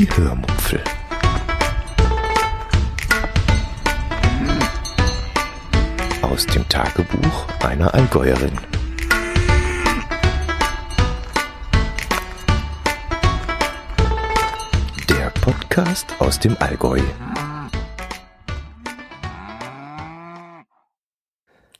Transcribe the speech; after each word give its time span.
Die 0.00 0.08
Hörmupfel. 0.16 0.80
Aus 6.22 6.46
dem 6.46 6.66
Tagebuch 6.70 7.46
einer 7.62 7.92
Allgäuerin. 7.92 8.52
Der 15.10 15.28
Podcast 15.42 16.06
aus 16.18 16.40
dem 16.40 16.56
Allgäu. 16.60 17.02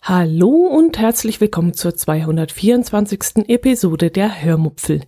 Hallo 0.03 0.49
und 0.49 0.99
herzlich 0.99 1.41
willkommen 1.41 1.73
zur 1.73 1.95
224. 1.95 3.49
Episode 3.49 4.11
der 4.11 4.43
Hörmupfel, 4.43 5.03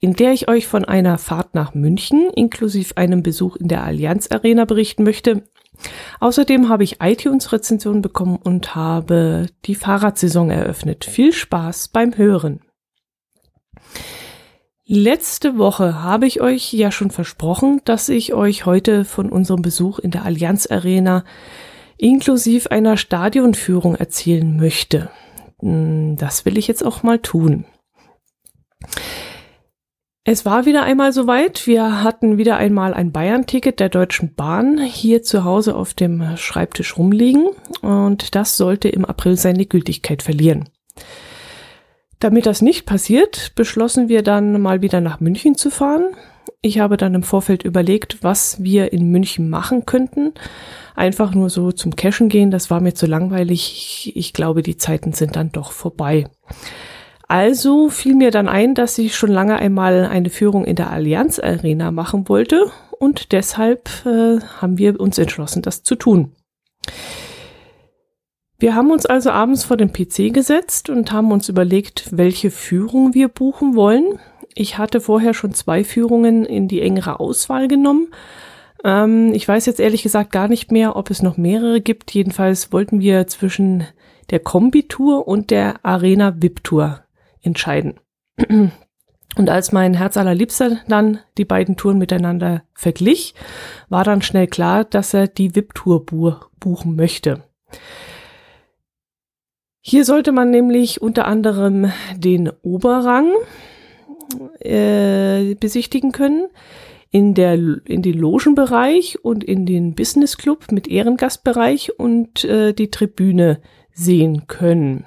in 0.00 0.14
der 0.14 0.32
ich 0.32 0.48
euch 0.48 0.66
von 0.66 0.84
einer 0.84 1.18
Fahrt 1.18 1.54
nach 1.54 1.74
München 1.74 2.30
inklusive 2.34 2.96
einem 2.96 3.22
Besuch 3.22 3.56
in 3.56 3.68
der 3.68 3.84
Allianz 3.84 4.30
Arena 4.30 4.64
berichten 4.64 5.02
möchte. 5.02 5.42
Außerdem 6.20 6.68
habe 6.68 6.84
ich 6.84 7.00
iTunes-Rezensionen 7.00 8.02
bekommen 8.02 8.38
und 8.42 8.74
habe 8.74 9.46
die 9.64 9.74
Fahrradsaison 9.74 10.50
eröffnet. 10.50 11.04
Viel 11.04 11.32
Spaß 11.32 11.88
beim 11.88 12.16
Hören. 12.16 12.60
Letzte 14.90 15.58
Woche 15.58 16.02
habe 16.02 16.26
ich 16.26 16.40
euch 16.40 16.72
ja 16.72 16.90
schon 16.90 17.10
versprochen, 17.10 17.82
dass 17.84 18.08
ich 18.08 18.32
euch 18.32 18.64
heute 18.64 19.04
von 19.04 19.30
unserem 19.30 19.60
Besuch 19.60 19.98
in 19.98 20.10
der 20.10 20.24
Allianz 20.24 20.66
Arena 20.66 21.24
inklusive 21.98 22.70
einer 22.70 22.96
Stadionführung 22.96 23.96
erzählen 23.96 24.56
möchte. 24.56 25.10
Hm, 25.60 26.16
das 26.16 26.44
will 26.44 26.56
ich 26.56 26.68
jetzt 26.68 26.84
auch 26.84 27.02
mal 27.02 27.18
tun. 27.18 27.66
Es 30.30 30.44
war 30.44 30.66
wieder 30.66 30.82
einmal 30.82 31.14
soweit. 31.14 31.66
Wir 31.66 32.02
hatten 32.02 32.36
wieder 32.36 32.58
einmal 32.58 32.92
ein 32.92 33.12
Bayern-Ticket 33.12 33.80
der 33.80 33.88
Deutschen 33.88 34.34
Bahn 34.34 34.76
hier 34.76 35.22
zu 35.22 35.42
Hause 35.42 35.74
auf 35.74 35.94
dem 35.94 36.36
Schreibtisch 36.36 36.98
rumliegen 36.98 37.46
und 37.80 38.34
das 38.34 38.58
sollte 38.58 38.90
im 38.90 39.06
April 39.06 39.38
seine 39.38 39.64
Gültigkeit 39.64 40.22
verlieren. 40.22 40.68
Damit 42.18 42.44
das 42.44 42.60
nicht 42.60 42.84
passiert, 42.84 43.52
beschlossen 43.54 44.10
wir 44.10 44.22
dann 44.22 44.60
mal 44.60 44.82
wieder 44.82 45.00
nach 45.00 45.18
München 45.18 45.54
zu 45.54 45.70
fahren. 45.70 46.08
Ich 46.60 46.78
habe 46.78 46.98
dann 46.98 47.14
im 47.14 47.22
Vorfeld 47.22 47.62
überlegt, 47.62 48.22
was 48.22 48.62
wir 48.62 48.92
in 48.92 49.10
München 49.10 49.48
machen 49.48 49.86
könnten 49.86 50.34
einfach 50.98 51.32
nur 51.32 51.48
so 51.48 51.72
zum 51.72 51.96
Cashen 51.96 52.28
gehen, 52.28 52.50
das 52.50 52.70
war 52.70 52.80
mir 52.80 52.92
zu 52.92 53.06
langweilig. 53.06 54.12
Ich, 54.14 54.32
glaube, 54.32 54.62
die 54.62 54.76
Zeiten 54.76 55.12
sind 55.12 55.36
dann 55.36 55.52
doch 55.52 55.72
vorbei. 55.72 56.26
Also 57.28 57.90
fiel 57.90 58.14
mir 58.14 58.30
dann 58.30 58.48
ein, 58.48 58.74
dass 58.74 58.96
ich 58.98 59.14
schon 59.14 59.30
lange 59.30 59.56
einmal 59.56 60.06
eine 60.06 60.30
Führung 60.30 60.64
in 60.64 60.76
der 60.76 60.90
Allianz 60.90 61.38
Arena 61.38 61.90
machen 61.90 62.28
wollte 62.28 62.70
und 62.98 63.32
deshalb 63.32 63.90
äh, 64.06 64.40
haben 64.60 64.78
wir 64.78 64.98
uns 64.98 65.18
entschlossen, 65.18 65.62
das 65.62 65.82
zu 65.82 65.94
tun. 65.94 66.32
Wir 68.58 68.74
haben 68.74 68.90
uns 68.90 69.06
also 69.06 69.30
abends 69.30 69.64
vor 69.64 69.76
den 69.76 69.92
PC 69.92 70.32
gesetzt 70.32 70.88
und 70.90 71.12
haben 71.12 71.30
uns 71.30 71.48
überlegt, 71.48 72.08
welche 72.10 72.50
Führung 72.50 73.14
wir 73.14 73.28
buchen 73.28 73.76
wollen. 73.76 74.18
Ich 74.54 74.78
hatte 74.78 75.00
vorher 75.00 75.34
schon 75.34 75.52
zwei 75.52 75.84
Führungen 75.84 76.44
in 76.44 76.66
die 76.66 76.80
engere 76.80 77.20
Auswahl 77.20 77.68
genommen, 77.68 78.08
ähm, 78.84 79.32
ich 79.34 79.46
weiß 79.46 79.66
jetzt 79.66 79.80
ehrlich 79.80 80.02
gesagt 80.02 80.32
gar 80.32 80.48
nicht 80.48 80.70
mehr, 80.72 80.96
ob 80.96 81.10
es 81.10 81.22
noch 81.22 81.36
mehrere 81.36 81.80
gibt. 81.80 82.12
Jedenfalls 82.12 82.72
wollten 82.72 83.00
wir 83.00 83.26
zwischen 83.26 83.84
der 84.30 84.40
Kombi-Tour 84.40 85.26
und 85.26 85.50
der 85.50 85.84
Arena 85.84 86.34
VIP-Tour 86.40 87.00
entscheiden. 87.42 88.00
Und 89.36 89.50
als 89.50 89.72
mein 89.72 89.94
Herz 89.94 90.16
allerliebster 90.16 90.78
dann 90.88 91.20
die 91.36 91.44
beiden 91.44 91.76
Touren 91.76 91.98
miteinander 91.98 92.64
verglich, 92.74 93.34
war 93.88 94.02
dann 94.02 94.22
schnell 94.22 94.46
klar, 94.46 94.84
dass 94.84 95.14
er 95.14 95.28
die 95.28 95.54
VIP-Tour 95.54 96.06
buchen 96.58 96.96
möchte. 96.96 97.44
Hier 99.80 100.04
sollte 100.04 100.32
man 100.32 100.50
nämlich 100.50 101.00
unter 101.00 101.26
anderem 101.26 101.92
den 102.16 102.50
Oberrang 102.62 103.32
äh, 104.60 105.54
besichtigen 105.54 106.12
können 106.12 106.48
in, 107.10 107.34
der, 107.34 107.54
in 107.54 108.02
den 108.02 108.18
Logenbereich 108.18 109.24
und 109.24 109.44
in 109.44 109.66
den 109.66 109.94
Business 109.94 110.36
Club 110.36 110.72
mit 110.72 110.88
Ehrengastbereich 110.88 111.98
und 111.98 112.44
äh, 112.44 112.72
die 112.72 112.90
Tribüne 112.90 113.60
sehen 113.92 114.46
können. 114.46 115.06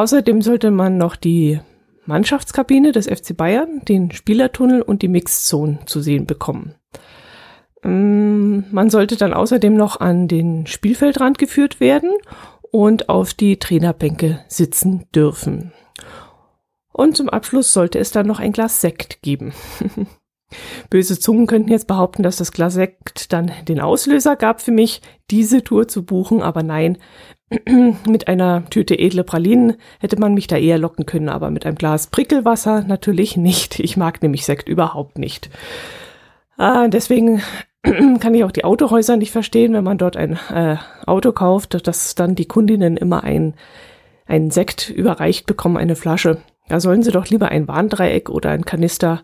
Außerdem 0.00 0.40
sollte 0.40 0.70
man 0.70 0.96
noch 0.96 1.14
die 1.14 1.60
Mannschaftskabine 2.06 2.92
des 2.92 3.06
FC 3.06 3.36
Bayern, 3.36 3.82
den 3.86 4.10
Spielertunnel 4.12 4.80
und 4.80 5.02
die 5.02 5.08
Mixzone 5.08 5.80
zu 5.84 6.00
sehen 6.00 6.24
bekommen. 6.24 6.74
Ähm, 7.84 8.64
man 8.72 8.88
sollte 8.88 9.16
dann 9.16 9.34
außerdem 9.34 9.74
noch 9.74 10.00
an 10.00 10.26
den 10.26 10.66
Spielfeldrand 10.66 11.36
geführt 11.36 11.80
werden 11.80 12.12
und 12.72 13.10
auf 13.10 13.34
die 13.34 13.58
Trainerbänke 13.58 14.42
sitzen 14.48 15.04
dürfen. 15.14 15.74
Und 16.94 17.14
zum 17.14 17.28
Abschluss 17.28 17.74
sollte 17.74 17.98
es 17.98 18.10
dann 18.10 18.26
noch 18.26 18.40
ein 18.40 18.52
Glas 18.52 18.80
Sekt 18.80 19.20
geben. 19.20 19.52
Böse 20.88 21.18
Zungen 21.18 21.46
könnten 21.46 21.72
jetzt 21.72 21.88
behaupten, 21.88 22.22
dass 22.22 22.38
das 22.38 22.52
Glas 22.52 22.72
Sekt 22.72 23.34
dann 23.34 23.52
den 23.68 23.80
Auslöser 23.80 24.36
gab 24.36 24.62
für 24.62 24.72
mich, 24.72 25.02
diese 25.30 25.62
Tour 25.62 25.88
zu 25.88 26.06
buchen, 26.06 26.40
aber 26.40 26.62
nein, 26.62 26.96
mit 28.06 28.28
einer 28.28 28.64
Tüte 28.70 28.98
edle 28.98 29.24
Pralinen 29.24 29.74
hätte 29.98 30.18
man 30.18 30.34
mich 30.34 30.46
da 30.46 30.56
eher 30.56 30.78
locken 30.78 31.04
können, 31.04 31.28
aber 31.28 31.50
mit 31.50 31.66
einem 31.66 31.74
Glas 31.74 32.06
Prickelwasser 32.06 32.82
natürlich 32.82 33.36
nicht. 33.36 33.80
Ich 33.80 33.96
mag 33.96 34.22
nämlich 34.22 34.44
Sekt 34.46 34.68
überhaupt 34.68 35.18
nicht. 35.18 35.50
Ah, 36.56 36.86
deswegen 36.88 37.42
kann 38.20 38.34
ich 38.34 38.44
auch 38.44 38.52
die 38.52 38.64
Autohäuser 38.64 39.16
nicht 39.16 39.32
verstehen, 39.32 39.72
wenn 39.72 39.84
man 39.84 39.98
dort 39.98 40.16
ein 40.16 40.38
äh, 40.52 40.76
Auto 41.06 41.32
kauft, 41.32 41.86
dass 41.86 42.14
dann 42.14 42.36
die 42.36 42.46
Kundinnen 42.46 42.96
immer 42.96 43.24
ein, 43.24 43.54
ein 44.26 44.50
Sekt 44.52 44.88
überreicht 44.88 45.46
bekommen, 45.46 45.76
eine 45.76 45.96
Flasche. 45.96 46.38
Da 46.68 46.78
sollen 46.78 47.02
sie 47.02 47.10
doch 47.10 47.26
lieber 47.26 47.48
ein 47.48 47.66
Warndreieck 47.66 48.30
oder 48.30 48.50
ein 48.50 48.64
Kanister 48.64 49.22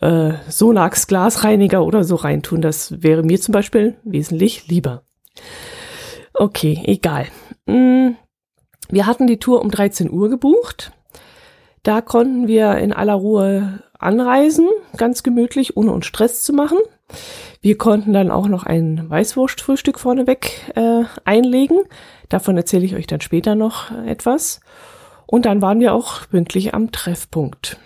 äh, 0.00 0.32
Sonax 0.48 1.06
Glasreiniger 1.06 1.84
oder 1.84 2.02
so 2.02 2.16
reintun. 2.16 2.60
Das 2.60 3.02
wäre 3.02 3.22
mir 3.22 3.40
zum 3.40 3.52
Beispiel 3.52 3.94
wesentlich 4.02 4.66
lieber. 4.66 5.02
Okay, 6.40 6.80
egal. 6.84 7.26
Mm, 7.66 8.10
wir 8.90 9.06
hatten 9.06 9.26
die 9.26 9.40
Tour 9.40 9.60
um 9.60 9.72
13 9.72 10.08
Uhr 10.08 10.28
gebucht. 10.28 10.92
Da 11.82 12.00
konnten 12.00 12.46
wir 12.46 12.76
in 12.78 12.92
aller 12.92 13.14
Ruhe 13.14 13.82
anreisen, 13.98 14.68
ganz 14.96 15.24
gemütlich, 15.24 15.76
ohne 15.76 15.90
uns 15.90 16.06
Stress 16.06 16.44
zu 16.44 16.52
machen. 16.52 16.78
Wir 17.60 17.76
konnten 17.76 18.12
dann 18.12 18.30
auch 18.30 18.46
noch 18.46 18.62
ein 18.62 19.10
Weißwurstfrühstück 19.10 19.98
vorneweg 19.98 20.72
äh, 20.76 21.02
einlegen. 21.24 21.80
Davon 22.28 22.56
erzähle 22.56 22.84
ich 22.84 22.94
euch 22.94 23.08
dann 23.08 23.20
später 23.20 23.56
noch 23.56 23.90
etwas. 24.06 24.60
Und 25.26 25.44
dann 25.44 25.60
waren 25.60 25.80
wir 25.80 25.92
auch 25.92 26.28
pünktlich 26.28 26.72
am 26.72 26.92
Treffpunkt. 26.92 27.78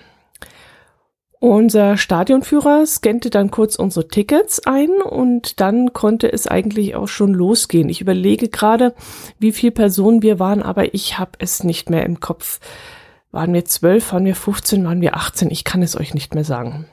Unser 1.43 1.97
Stadionführer 1.97 2.87
scannte 2.87 3.29
dann 3.29 3.51
kurz 3.51 3.75
unsere 3.75 4.07
Tickets 4.07 4.65
ein 4.65 4.91
und 5.03 5.59
dann 5.59 5.93
konnte 5.93 6.33
es 6.33 6.47
eigentlich 6.47 6.95
auch 6.95 7.09
schon 7.09 7.35
losgehen. 7.35 7.89
Ich 7.89 8.01
überlege 8.01 8.49
gerade, 8.49 8.95
wie 9.41 9.51
viele 9.51 9.73
Personen 9.73 10.23
wir 10.23 10.39
waren, 10.39 10.63
aber 10.63 10.95
ich 10.95 11.19
habe 11.19 11.33
es 11.41 11.65
nicht 11.65 11.91
mehr 11.91 12.07
im 12.07 12.21
Kopf. 12.21 12.61
Waren 13.33 13.53
wir 13.55 13.65
zwölf, 13.65 14.13
waren 14.13 14.25
wir 14.25 14.37
15, 14.37 14.85
waren 14.85 15.01
wir 15.01 15.17
18? 15.17 15.51
Ich 15.51 15.65
kann 15.65 15.83
es 15.83 15.99
euch 15.99 16.15
nicht 16.15 16.33
mehr 16.37 16.45
sagen. 16.45 16.87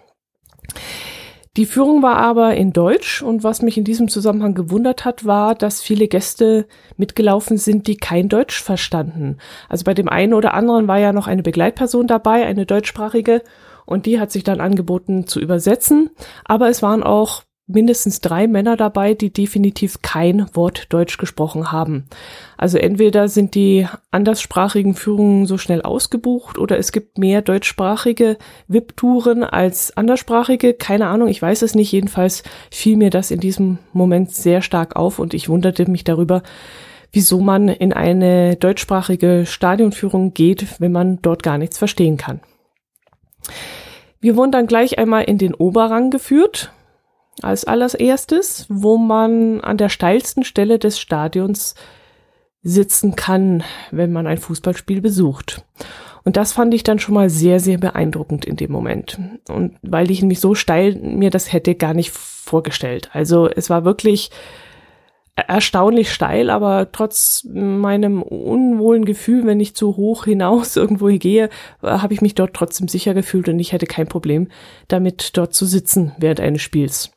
Die 1.55 1.67
Führung 1.67 2.01
war 2.01 2.17
aber 2.17 2.55
in 2.55 2.73
Deutsch 2.73 3.21
und 3.21 3.43
was 3.43 3.61
mich 3.61 3.77
in 3.77 3.83
diesem 3.83 4.07
Zusammenhang 4.07 4.55
gewundert 4.55 5.05
hat, 5.05 5.25
war, 5.25 5.53
dass 5.53 5.79
viele 5.79 6.07
Gäste 6.07 6.65
mitgelaufen 6.97 7.57
sind, 7.57 7.85
die 7.85 7.97
kein 7.97 8.29
Deutsch 8.29 8.63
verstanden. 8.63 9.38
Also 9.67 9.83
bei 9.83 9.93
dem 9.93 10.09
einen 10.09 10.33
oder 10.33 10.55
anderen 10.55 10.88
war 10.88 10.97
ja 10.97 11.13
noch 11.13 11.27
eine 11.27 11.43
Begleitperson 11.43 12.07
dabei, 12.07 12.47
eine 12.47 12.65
deutschsprachige 12.65 13.43
und 13.89 14.05
die 14.05 14.19
hat 14.19 14.31
sich 14.31 14.44
dann 14.44 14.61
angeboten 14.61 15.25
zu 15.25 15.39
übersetzen. 15.39 16.12
Aber 16.45 16.69
es 16.69 16.83
waren 16.83 17.01
auch 17.01 17.44
mindestens 17.65 18.21
drei 18.21 18.47
Männer 18.47 18.77
dabei, 18.77 19.15
die 19.15 19.33
definitiv 19.33 20.01
kein 20.03 20.45
Wort 20.53 20.94
Deutsch 20.94 21.18
gesprochen 21.18 21.71
haben. 21.71 22.06
Also 22.56 22.77
entweder 22.77 23.27
sind 23.27 23.56
die 23.56 23.88
anderssprachigen 24.12 24.94
Führungen 24.94 25.47
so 25.47 25.57
schnell 25.57 25.81
ausgebucht 25.81 26.59
oder 26.59 26.77
es 26.77 26.91
gibt 26.91 27.18
mehr 27.18 27.41
deutschsprachige 27.41 28.38
VIP-Touren 28.68 29.44
als 29.44 29.95
anderssprachige. 29.97 30.75
Keine 30.75 31.07
Ahnung, 31.07 31.27
ich 31.27 31.41
weiß 31.41 31.63
es 31.63 31.74
nicht. 31.74 31.91
Jedenfalls 31.91 32.44
fiel 32.69 32.95
mir 32.95 33.09
das 33.09 33.31
in 33.31 33.39
diesem 33.39 33.80
Moment 33.91 34.31
sehr 34.31 34.62
stark 34.62 34.95
auf 34.95 35.18
und 35.18 35.33
ich 35.33 35.50
wunderte 35.50 35.89
mich 35.89 36.03
darüber, 36.03 36.44
wieso 37.12 37.39
man 37.39 37.69
in 37.69 37.91
eine 37.94 38.56
deutschsprachige 38.56 39.45
Stadionführung 39.47 40.36
geht, 40.36 40.80
wenn 40.80 40.91
man 40.91 41.21
dort 41.24 41.41
gar 41.41 41.57
nichts 41.57 41.80
verstehen 41.80 42.18
kann. 42.18 42.41
Wir 44.21 44.36
wurden 44.36 44.51
dann 44.51 44.68
gleich 44.68 45.00
einmal 45.00 45.24
in 45.24 45.38
den 45.38 45.54
Oberrang 45.54 46.10
geführt, 46.10 46.71
als 47.42 47.66
allererstes, 47.66 48.66
wo 48.69 48.98
man 48.98 49.62
an 49.62 49.77
der 49.77 49.89
steilsten 49.89 50.44
Stelle 50.44 50.77
des 50.77 51.00
Stadions 51.00 51.75
sitzen 52.62 53.16
kann, 53.16 53.63
wenn 53.92 54.12
man 54.12 54.27
ein 54.27 54.38
Fußballspiel 54.38 55.00
besucht. 55.01 55.63
Und 56.25 56.36
das 56.36 56.51
fand 56.51 56.74
ich 56.74 56.83
dann 56.83 57.00
schon 57.00 57.16
mal 57.16 57.30
sehr, 57.30 57.62
sehr 57.62 57.77
beeindruckend 57.77 58.44
in 58.44 58.57
dem 58.57 58.71
Moment. 58.71 59.18
Und 59.48 59.77
weil 59.81 60.12
ich 60.12 60.19
nämlich 60.22 60.42
so 60.42 60.54
steil 60.54 60.95
mir 60.95 61.30
das 61.30 61.54
hätte 61.54 61.75
gar 61.75 61.94
nicht 61.94 62.12
vorgestellt. 62.12 63.10
Also 63.13 63.50
es 63.50 63.69
war 63.69 63.86
wirklich 63.86 64.31
erstaunlich 65.47 66.12
steil, 66.12 66.50
aber 66.50 66.91
trotz 66.91 67.44
meinem 67.51 68.21
unwohlen 68.21 69.06
Gefühl, 69.06 69.45
wenn 69.45 69.59
ich 69.59 69.75
zu 69.75 69.97
hoch 69.97 70.25
hinaus 70.25 70.75
irgendwo 70.75 71.07
gehe, 71.07 71.50
habe 71.81 72.13
ich 72.13 72.21
mich 72.21 72.36
dort 72.36 72.53
trotzdem 72.53 72.88
sicher 72.88 73.13
gefühlt 73.13 73.50
und 73.50 73.59
ich 73.59 73.71
hätte 73.71 73.86
kein 73.86 74.07
Problem 74.07 74.47
damit, 74.88 75.38
dort 75.38 75.53
zu 75.53 75.65
sitzen 75.65 76.13
während 76.18 76.39
eines 76.39 76.62
Spiels. 76.62 77.12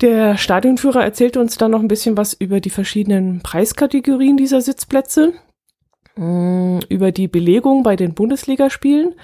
Der 0.00 0.36
Stadionführer 0.36 1.04
erzählte 1.04 1.40
uns 1.40 1.56
dann 1.58 1.70
noch 1.70 1.80
ein 1.80 1.88
bisschen 1.88 2.16
was 2.16 2.32
über 2.32 2.60
die 2.60 2.70
verschiedenen 2.70 3.40
Preiskategorien 3.42 4.36
dieser 4.36 4.60
Sitzplätze, 4.60 5.32
mm, 6.16 6.80
über 6.88 7.12
die 7.12 7.28
Belegung 7.28 7.84
bei 7.84 7.94
den 7.94 8.14
Bundesligaspielen, 8.14 9.14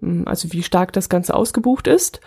mm, 0.00 0.22
also 0.24 0.52
wie 0.52 0.62
stark 0.62 0.92
das 0.94 1.10
Ganze 1.10 1.34
ausgebucht 1.34 1.86
ist 1.86 2.20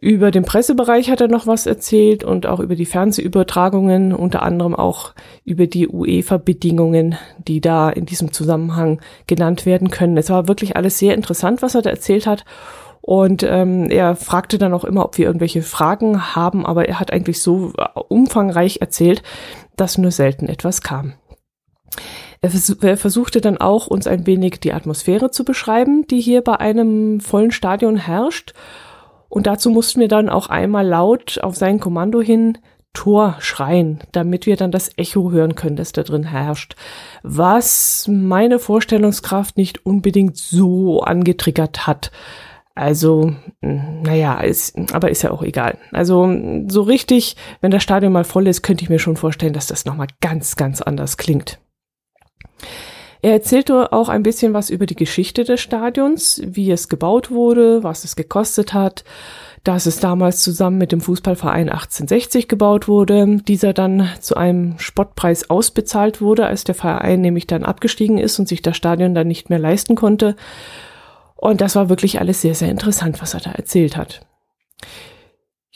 über 0.00 0.30
den 0.30 0.44
Pressebereich 0.44 1.10
hat 1.10 1.20
er 1.20 1.28
noch 1.28 1.46
was 1.46 1.66
erzählt 1.66 2.24
und 2.24 2.46
auch 2.46 2.60
über 2.60 2.74
die 2.74 2.84
Fernsehübertragungen, 2.84 4.12
unter 4.12 4.42
anderem 4.42 4.74
auch 4.74 5.14
über 5.44 5.66
die 5.66 5.88
UEFA-Bedingungen, 5.88 7.16
die 7.38 7.60
da 7.60 7.90
in 7.90 8.04
diesem 8.04 8.32
Zusammenhang 8.32 9.00
genannt 9.26 9.66
werden 9.66 9.90
können. 9.90 10.16
Es 10.16 10.30
war 10.30 10.48
wirklich 10.48 10.76
alles 10.76 10.98
sehr 10.98 11.14
interessant, 11.14 11.62
was 11.62 11.74
er 11.74 11.82
da 11.82 11.90
erzählt 11.90 12.26
hat. 12.26 12.44
Und 13.00 13.42
ähm, 13.42 13.90
er 13.90 14.16
fragte 14.16 14.58
dann 14.58 14.74
auch 14.74 14.84
immer, 14.84 15.04
ob 15.04 15.16
wir 15.18 15.26
irgendwelche 15.26 15.62
Fragen 15.62 16.34
haben, 16.34 16.66
aber 16.66 16.88
er 16.88 16.98
hat 16.98 17.12
eigentlich 17.12 17.40
so 17.40 17.72
umfangreich 18.08 18.78
erzählt, 18.80 19.22
dass 19.76 19.98
nur 19.98 20.10
selten 20.10 20.48
etwas 20.48 20.80
kam. 20.82 21.14
Er, 22.40 22.50
er 22.82 22.96
versuchte 22.96 23.40
dann 23.40 23.58
auch, 23.58 23.86
uns 23.86 24.06
ein 24.06 24.26
wenig 24.26 24.60
die 24.60 24.72
Atmosphäre 24.72 25.30
zu 25.30 25.44
beschreiben, 25.44 26.06
die 26.06 26.20
hier 26.20 26.42
bei 26.42 26.60
einem 26.60 27.20
vollen 27.20 27.52
Stadion 27.52 27.96
herrscht 27.96 28.54
und 29.34 29.48
dazu 29.48 29.68
mussten 29.68 29.98
wir 29.98 30.06
dann 30.06 30.28
auch 30.28 30.46
einmal 30.46 30.86
laut 30.86 31.40
auf 31.42 31.56
sein 31.56 31.80
Kommando 31.80 32.22
hin 32.22 32.56
Tor 32.92 33.34
schreien, 33.40 33.98
damit 34.12 34.46
wir 34.46 34.54
dann 34.54 34.70
das 34.70 34.92
Echo 34.96 35.32
hören 35.32 35.56
können, 35.56 35.74
das 35.74 35.90
da 35.90 36.04
drin 36.04 36.22
herrscht. 36.22 36.76
Was 37.24 38.08
meine 38.08 38.60
Vorstellungskraft 38.60 39.56
nicht 39.56 39.84
unbedingt 39.84 40.36
so 40.36 41.00
angetriggert 41.00 41.88
hat. 41.88 42.12
Also, 42.76 43.34
naja, 43.60 44.38
ist, 44.38 44.94
aber 44.94 45.10
ist 45.10 45.22
ja 45.22 45.32
auch 45.32 45.42
egal. 45.42 45.78
Also, 45.90 46.32
so 46.68 46.82
richtig, 46.82 47.34
wenn 47.60 47.72
das 47.72 47.82
Stadion 47.82 48.12
mal 48.12 48.22
voll 48.22 48.46
ist, 48.46 48.62
könnte 48.62 48.84
ich 48.84 48.90
mir 48.90 49.00
schon 49.00 49.16
vorstellen, 49.16 49.52
dass 49.52 49.66
das 49.66 49.84
nochmal 49.84 50.08
ganz, 50.20 50.54
ganz 50.54 50.80
anders 50.80 51.16
klingt. 51.16 51.58
Er 53.24 53.32
erzählte 53.32 53.90
auch 53.90 54.10
ein 54.10 54.22
bisschen 54.22 54.52
was 54.52 54.68
über 54.68 54.84
die 54.84 54.96
Geschichte 54.96 55.44
des 55.44 55.58
Stadions, 55.58 56.42
wie 56.44 56.70
es 56.70 56.90
gebaut 56.90 57.30
wurde, 57.30 57.82
was 57.82 58.04
es 58.04 58.16
gekostet 58.16 58.74
hat, 58.74 59.02
dass 59.62 59.86
es 59.86 59.98
damals 59.98 60.42
zusammen 60.42 60.76
mit 60.76 60.92
dem 60.92 61.00
Fußballverein 61.00 61.70
1860 61.70 62.48
gebaut 62.48 62.86
wurde, 62.86 63.38
dieser 63.48 63.72
dann 63.72 64.10
zu 64.20 64.36
einem 64.36 64.78
Spottpreis 64.78 65.48
ausbezahlt 65.48 66.20
wurde, 66.20 66.44
als 66.44 66.64
der 66.64 66.74
Verein 66.74 67.22
nämlich 67.22 67.46
dann 67.46 67.64
abgestiegen 67.64 68.18
ist 68.18 68.38
und 68.38 68.46
sich 68.46 68.60
das 68.60 68.76
Stadion 68.76 69.14
dann 69.14 69.26
nicht 69.26 69.48
mehr 69.48 69.58
leisten 69.58 69.94
konnte. 69.94 70.36
Und 71.34 71.62
das 71.62 71.76
war 71.76 71.88
wirklich 71.88 72.20
alles 72.20 72.42
sehr, 72.42 72.54
sehr 72.54 72.68
interessant, 72.68 73.22
was 73.22 73.32
er 73.32 73.40
da 73.40 73.52
erzählt 73.52 73.96
hat. 73.96 74.20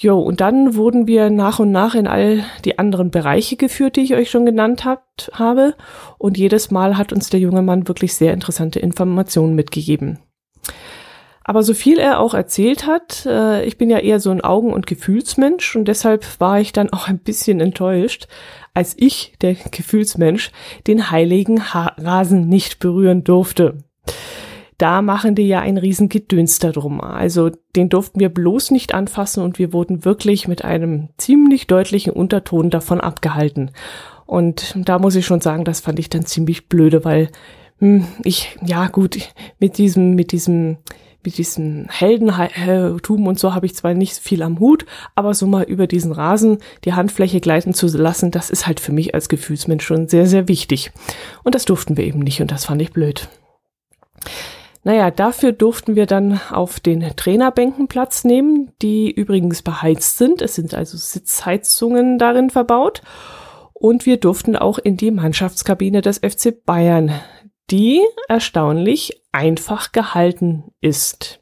Jo, 0.00 0.20
und 0.20 0.40
dann 0.40 0.76
wurden 0.76 1.08
wir 1.08 1.28
nach 1.28 1.58
und 1.58 1.72
nach 1.72 1.96
in 1.96 2.06
all 2.06 2.44
die 2.64 2.78
anderen 2.78 3.10
Bereiche 3.10 3.56
geführt, 3.56 3.96
die 3.96 4.02
ich 4.02 4.14
euch 4.14 4.30
schon 4.30 4.46
genannt 4.46 4.84
habt, 4.84 5.28
habe. 5.34 5.74
Und 6.18 6.38
jedes 6.38 6.70
Mal 6.70 6.96
hat 6.96 7.12
uns 7.12 7.30
der 7.30 7.40
junge 7.40 7.62
Mann 7.62 7.88
wirklich 7.88 8.14
sehr 8.14 8.32
interessante 8.32 8.78
Informationen 8.78 9.56
mitgegeben. 9.56 10.20
Aber 11.42 11.64
so 11.64 11.74
viel 11.74 11.98
er 11.98 12.20
auch 12.20 12.32
erzählt 12.32 12.86
hat, 12.86 13.26
äh, 13.26 13.64
ich 13.64 13.76
bin 13.76 13.90
ja 13.90 13.98
eher 13.98 14.20
so 14.20 14.30
ein 14.30 14.40
Augen- 14.40 14.72
und 14.72 14.86
Gefühlsmensch 14.86 15.74
und 15.74 15.88
deshalb 15.88 16.24
war 16.40 16.60
ich 16.60 16.72
dann 16.72 16.90
auch 16.92 17.08
ein 17.08 17.18
bisschen 17.18 17.58
enttäuscht, 17.58 18.28
als 18.74 18.94
ich, 18.96 19.32
der 19.40 19.54
Gefühlsmensch, 19.54 20.52
den 20.86 21.10
heiligen 21.10 21.74
ha 21.74 21.96
Rasen 21.98 22.48
nicht 22.48 22.78
berühren 22.78 23.24
durfte 23.24 23.78
da 24.78 25.02
machen 25.02 25.34
die 25.34 25.48
ja 25.48 25.60
ein 25.60 25.76
riesen 25.76 26.08
Gedöns 26.08 26.60
darum. 26.60 27.00
Also 27.00 27.50
den 27.74 27.88
durften 27.88 28.20
wir 28.20 28.28
bloß 28.28 28.70
nicht 28.70 28.94
anfassen 28.94 29.42
und 29.42 29.58
wir 29.58 29.72
wurden 29.72 30.04
wirklich 30.04 30.46
mit 30.46 30.64
einem 30.64 31.08
ziemlich 31.18 31.66
deutlichen 31.66 32.12
Unterton 32.12 32.70
davon 32.70 33.00
abgehalten. 33.00 33.72
Und 34.24 34.74
da 34.76 34.98
muss 34.98 35.16
ich 35.16 35.26
schon 35.26 35.40
sagen, 35.40 35.64
das 35.64 35.80
fand 35.80 35.98
ich 35.98 36.10
dann 36.10 36.24
ziemlich 36.24 36.68
blöde, 36.68 37.04
weil 37.04 37.28
hm, 37.80 38.06
ich, 38.22 38.56
ja 38.64 38.86
gut, 38.86 39.18
mit 39.58 39.78
diesem, 39.78 40.14
mit 40.14 40.30
diesem, 40.30 40.76
mit 41.24 41.38
diesem 41.38 41.86
Heldentum 41.88 43.26
und 43.26 43.38
so 43.38 43.54
habe 43.54 43.66
ich 43.66 43.74
zwar 43.74 43.94
nicht 43.94 44.16
viel 44.18 44.42
am 44.42 44.60
Hut, 44.60 44.86
aber 45.16 45.34
so 45.34 45.46
mal 45.46 45.64
über 45.64 45.88
diesen 45.88 46.12
Rasen 46.12 46.58
die 46.84 46.92
Handfläche 46.92 47.40
gleiten 47.40 47.74
zu 47.74 47.86
lassen, 47.88 48.30
das 48.30 48.50
ist 48.50 48.66
halt 48.66 48.78
für 48.78 48.92
mich 48.92 49.14
als 49.14 49.28
Gefühlsmensch 49.28 49.84
schon 49.84 50.08
sehr, 50.08 50.26
sehr 50.26 50.46
wichtig. 50.46 50.92
Und 51.42 51.56
das 51.56 51.64
durften 51.64 51.96
wir 51.96 52.04
eben 52.04 52.20
nicht 52.20 52.40
und 52.40 52.52
das 52.52 52.66
fand 52.66 52.80
ich 52.80 52.92
blöd. 52.92 53.28
Naja, 54.84 55.10
dafür 55.10 55.52
durften 55.52 55.96
wir 55.96 56.06
dann 56.06 56.40
auf 56.50 56.80
den 56.80 57.00
Trainerbänken 57.16 57.88
Platz 57.88 58.24
nehmen, 58.24 58.72
die 58.80 59.10
übrigens 59.10 59.62
beheizt 59.62 60.18
sind. 60.18 60.40
Es 60.40 60.54
sind 60.54 60.74
also 60.74 60.96
Sitzheizungen 60.96 62.18
darin 62.18 62.50
verbaut. 62.50 63.02
Und 63.74 64.06
wir 64.06 64.16
durften 64.16 64.56
auch 64.56 64.78
in 64.78 64.96
die 64.96 65.10
Mannschaftskabine 65.10 66.00
des 66.00 66.18
FC 66.18 66.64
Bayern, 66.64 67.12
die 67.70 68.02
erstaunlich 68.28 69.22
einfach 69.30 69.92
gehalten 69.92 70.64
ist. 70.80 71.40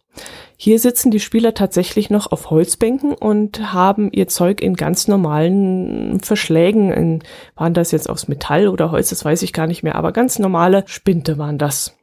Hier 0.59 0.79
sitzen 0.79 1.11
die 1.11 1.21
Spieler 1.21 1.53
tatsächlich 1.53 2.09
noch 2.09 2.33
auf 2.33 2.49
Holzbänken 2.49 3.13
und 3.13 3.75
haben 3.75 4.11
ihr 4.11 4.27
Zeug 4.27 4.63
in 4.63 4.75
ganz 4.75 5.07
normalen 5.07 6.21
Verschlägen. 6.21 6.91
In, 6.91 7.23
waren 7.55 7.75
das 7.75 7.91
jetzt 7.91 8.09
aus 8.09 8.27
Metall 8.27 8.69
oder 8.69 8.91
Holz, 8.91 9.11
das 9.11 9.25
weiß 9.25 9.43
ich 9.43 9.53
gar 9.53 9.67
nicht 9.67 9.83
mehr, 9.83 9.97
aber 9.97 10.13
ganz 10.13 10.39
normale 10.39 10.85
Spinte 10.87 11.37
waren 11.37 11.59
das. 11.59 11.97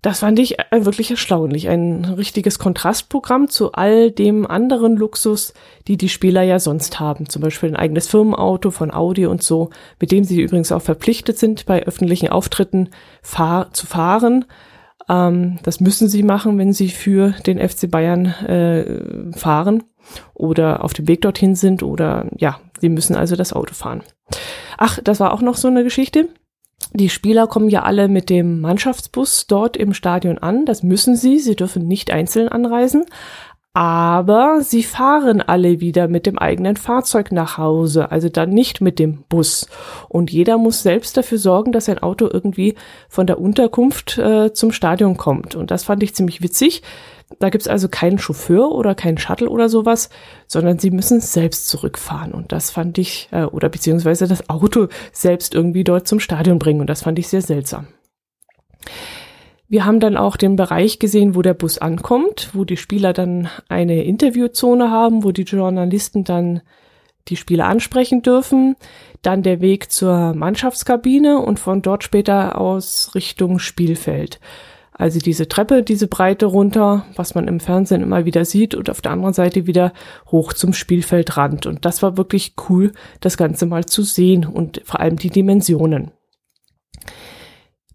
Das 0.00 0.20
fand 0.20 0.38
ich 0.38 0.58
äh, 0.58 0.84
wirklich 0.84 1.10
erstaunlich. 1.10 1.68
Ein 1.68 2.04
richtiges 2.04 2.58
Kontrastprogramm 2.58 3.48
zu 3.48 3.72
all 3.72 4.10
dem 4.10 4.46
anderen 4.46 4.96
Luxus, 4.96 5.54
die 5.88 5.96
die 5.96 6.08
Spieler 6.08 6.42
ja 6.42 6.60
sonst 6.60 7.00
haben. 7.00 7.28
Zum 7.28 7.42
Beispiel 7.42 7.70
ein 7.70 7.76
eigenes 7.76 8.06
Firmenauto 8.06 8.70
von 8.70 8.92
Audi 8.92 9.26
und 9.26 9.42
so, 9.42 9.70
mit 10.00 10.12
dem 10.12 10.22
sie 10.22 10.40
übrigens 10.40 10.70
auch 10.70 10.82
verpflichtet 10.82 11.38
sind, 11.38 11.66
bei 11.66 11.82
öffentlichen 11.82 12.28
Auftritten 12.28 12.90
fahr 13.22 13.72
zu 13.72 13.86
fahren. 13.86 14.44
Ähm, 15.08 15.58
das 15.64 15.80
müssen 15.80 16.08
sie 16.08 16.22
machen, 16.22 16.58
wenn 16.58 16.72
sie 16.72 16.90
für 16.90 17.30
den 17.46 17.58
FC 17.58 17.90
Bayern 17.90 18.26
äh, 18.26 19.36
fahren 19.36 19.82
oder 20.34 20.84
auf 20.84 20.92
dem 20.92 21.08
Weg 21.08 21.22
dorthin 21.22 21.56
sind 21.56 21.82
oder 21.82 22.26
ja, 22.36 22.60
sie 22.80 22.88
müssen 22.88 23.16
also 23.16 23.34
das 23.34 23.52
Auto 23.52 23.74
fahren. 23.74 24.02
Ach, 24.76 25.00
das 25.02 25.18
war 25.18 25.32
auch 25.32 25.42
noch 25.42 25.56
so 25.56 25.66
eine 25.66 25.82
Geschichte. 25.82 26.28
Die 26.94 27.10
Spieler 27.10 27.46
kommen 27.46 27.68
ja 27.68 27.82
alle 27.82 28.08
mit 28.08 28.30
dem 28.30 28.60
Mannschaftsbus 28.60 29.46
dort 29.46 29.76
im 29.76 29.92
Stadion 29.92 30.38
an. 30.38 30.64
Das 30.64 30.82
müssen 30.82 31.16
sie. 31.16 31.38
Sie 31.38 31.54
dürfen 31.54 31.86
nicht 31.86 32.10
einzeln 32.10 32.48
anreisen. 32.48 33.04
Aber 33.74 34.60
sie 34.62 34.82
fahren 34.82 35.40
alle 35.40 35.80
wieder 35.80 36.08
mit 36.08 36.26
dem 36.26 36.38
eigenen 36.38 36.76
Fahrzeug 36.76 37.30
nach 37.30 37.58
Hause, 37.58 38.10
also 38.10 38.28
dann 38.28 38.50
nicht 38.50 38.80
mit 38.80 38.98
dem 38.98 39.22
Bus. 39.28 39.68
Und 40.08 40.32
jeder 40.32 40.58
muss 40.58 40.82
selbst 40.82 41.16
dafür 41.16 41.38
sorgen, 41.38 41.70
dass 41.70 41.84
sein 41.84 42.00
Auto 42.00 42.28
irgendwie 42.32 42.74
von 43.08 43.28
der 43.28 43.40
Unterkunft 43.40 44.18
äh, 44.18 44.52
zum 44.52 44.72
Stadion 44.72 45.16
kommt. 45.16 45.54
Und 45.54 45.70
das 45.70 45.84
fand 45.84 46.02
ich 46.02 46.14
ziemlich 46.14 46.42
witzig. 46.42 46.82
Da 47.38 47.50
gibt's 47.50 47.68
also 47.68 47.88
keinen 47.88 48.18
Chauffeur 48.18 48.72
oder 48.72 48.94
keinen 48.94 49.18
Shuttle 49.18 49.50
oder 49.50 49.68
sowas, 49.68 50.08
sondern 50.46 50.78
sie 50.78 50.90
müssen 50.90 51.20
selbst 51.20 51.68
zurückfahren. 51.68 52.32
Und 52.32 52.52
das 52.52 52.70
fand 52.70 52.98
ich, 52.98 53.28
äh, 53.32 53.44
oder 53.44 53.68
beziehungsweise 53.68 54.26
das 54.26 54.48
Auto 54.48 54.88
selbst 55.12 55.54
irgendwie 55.54 55.84
dort 55.84 56.08
zum 56.08 56.20
Stadion 56.20 56.58
bringen. 56.58 56.80
Und 56.80 56.88
das 56.88 57.02
fand 57.02 57.18
ich 57.18 57.28
sehr 57.28 57.42
seltsam. 57.42 57.88
Wir 59.68 59.84
haben 59.84 60.00
dann 60.00 60.16
auch 60.16 60.38
den 60.38 60.56
Bereich 60.56 60.98
gesehen, 60.98 61.34
wo 61.34 61.42
der 61.42 61.52
Bus 61.52 61.76
ankommt, 61.76 62.50
wo 62.54 62.64
die 62.64 62.78
Spieler 62.78 63.12
dann 63.12 63.50
eine 63.68 64.02
Interviewzone 64.04 64.90
haben, 64.90 65.24
wo 65.24 65.30
die 65.30 65.42
Journalisten 65.42 66.24
dann 66.24 66.62
die 67.28 67.36
Spieler 67.36 67.66
ansprechen 67.66 68.22
dürfen. 68.22 68.76
Dann 69.20 69.42
der 69.42 69.60
Weg 69.60 69.92
zur 69.92 70.32
Mannschaftskabine 70.32 71.40
und 71.40 71.58
von 71.58 71.82
dort 71.82 72.02
später 72.02 72.58
aus 72.58 73.14
Richtung 73.14 73.58
Spielfeld. 73.58 74.40
Also 74.98 75.20
diese 75.20 75.46
Treppe, 75.46 75.84
diese 75.84 76.08
Breite 76.08 76.46
runter, 76.46 77.06
was 77.14 77.36
man 77.36 77.46
im 77.46 77.60
Fernsehen 77.60 78.02
immer 78.02 78.24
wieder 78.24 78.44
sieht 78.44 78.74
und 78.74 78.90
auf 78.90 79.00
der 79.00 79.12
anderen 79.12 79.32
Seite 79.32 79.68
wieder 79.68 79.92
hoch 80.26 80.52
zum 80.52 80.72
Spielfeldrand. 80.72 81.66
Und 81.66 81.84
das 81.84 82.02
war 82.02 82.16
wirklich 82.16 82.54
cool, 82.68 82.92
das 83.20 83.36
Ganze 83.36 83.64
mal 83.66 83.86
zu 83.86 84.02
sehen 84.02 84.44
und 84.44 84.82
vor 84.84 84.98
allem 84.98 85.16
die 85.16 85.30
Dimensionen. 85.30 86.10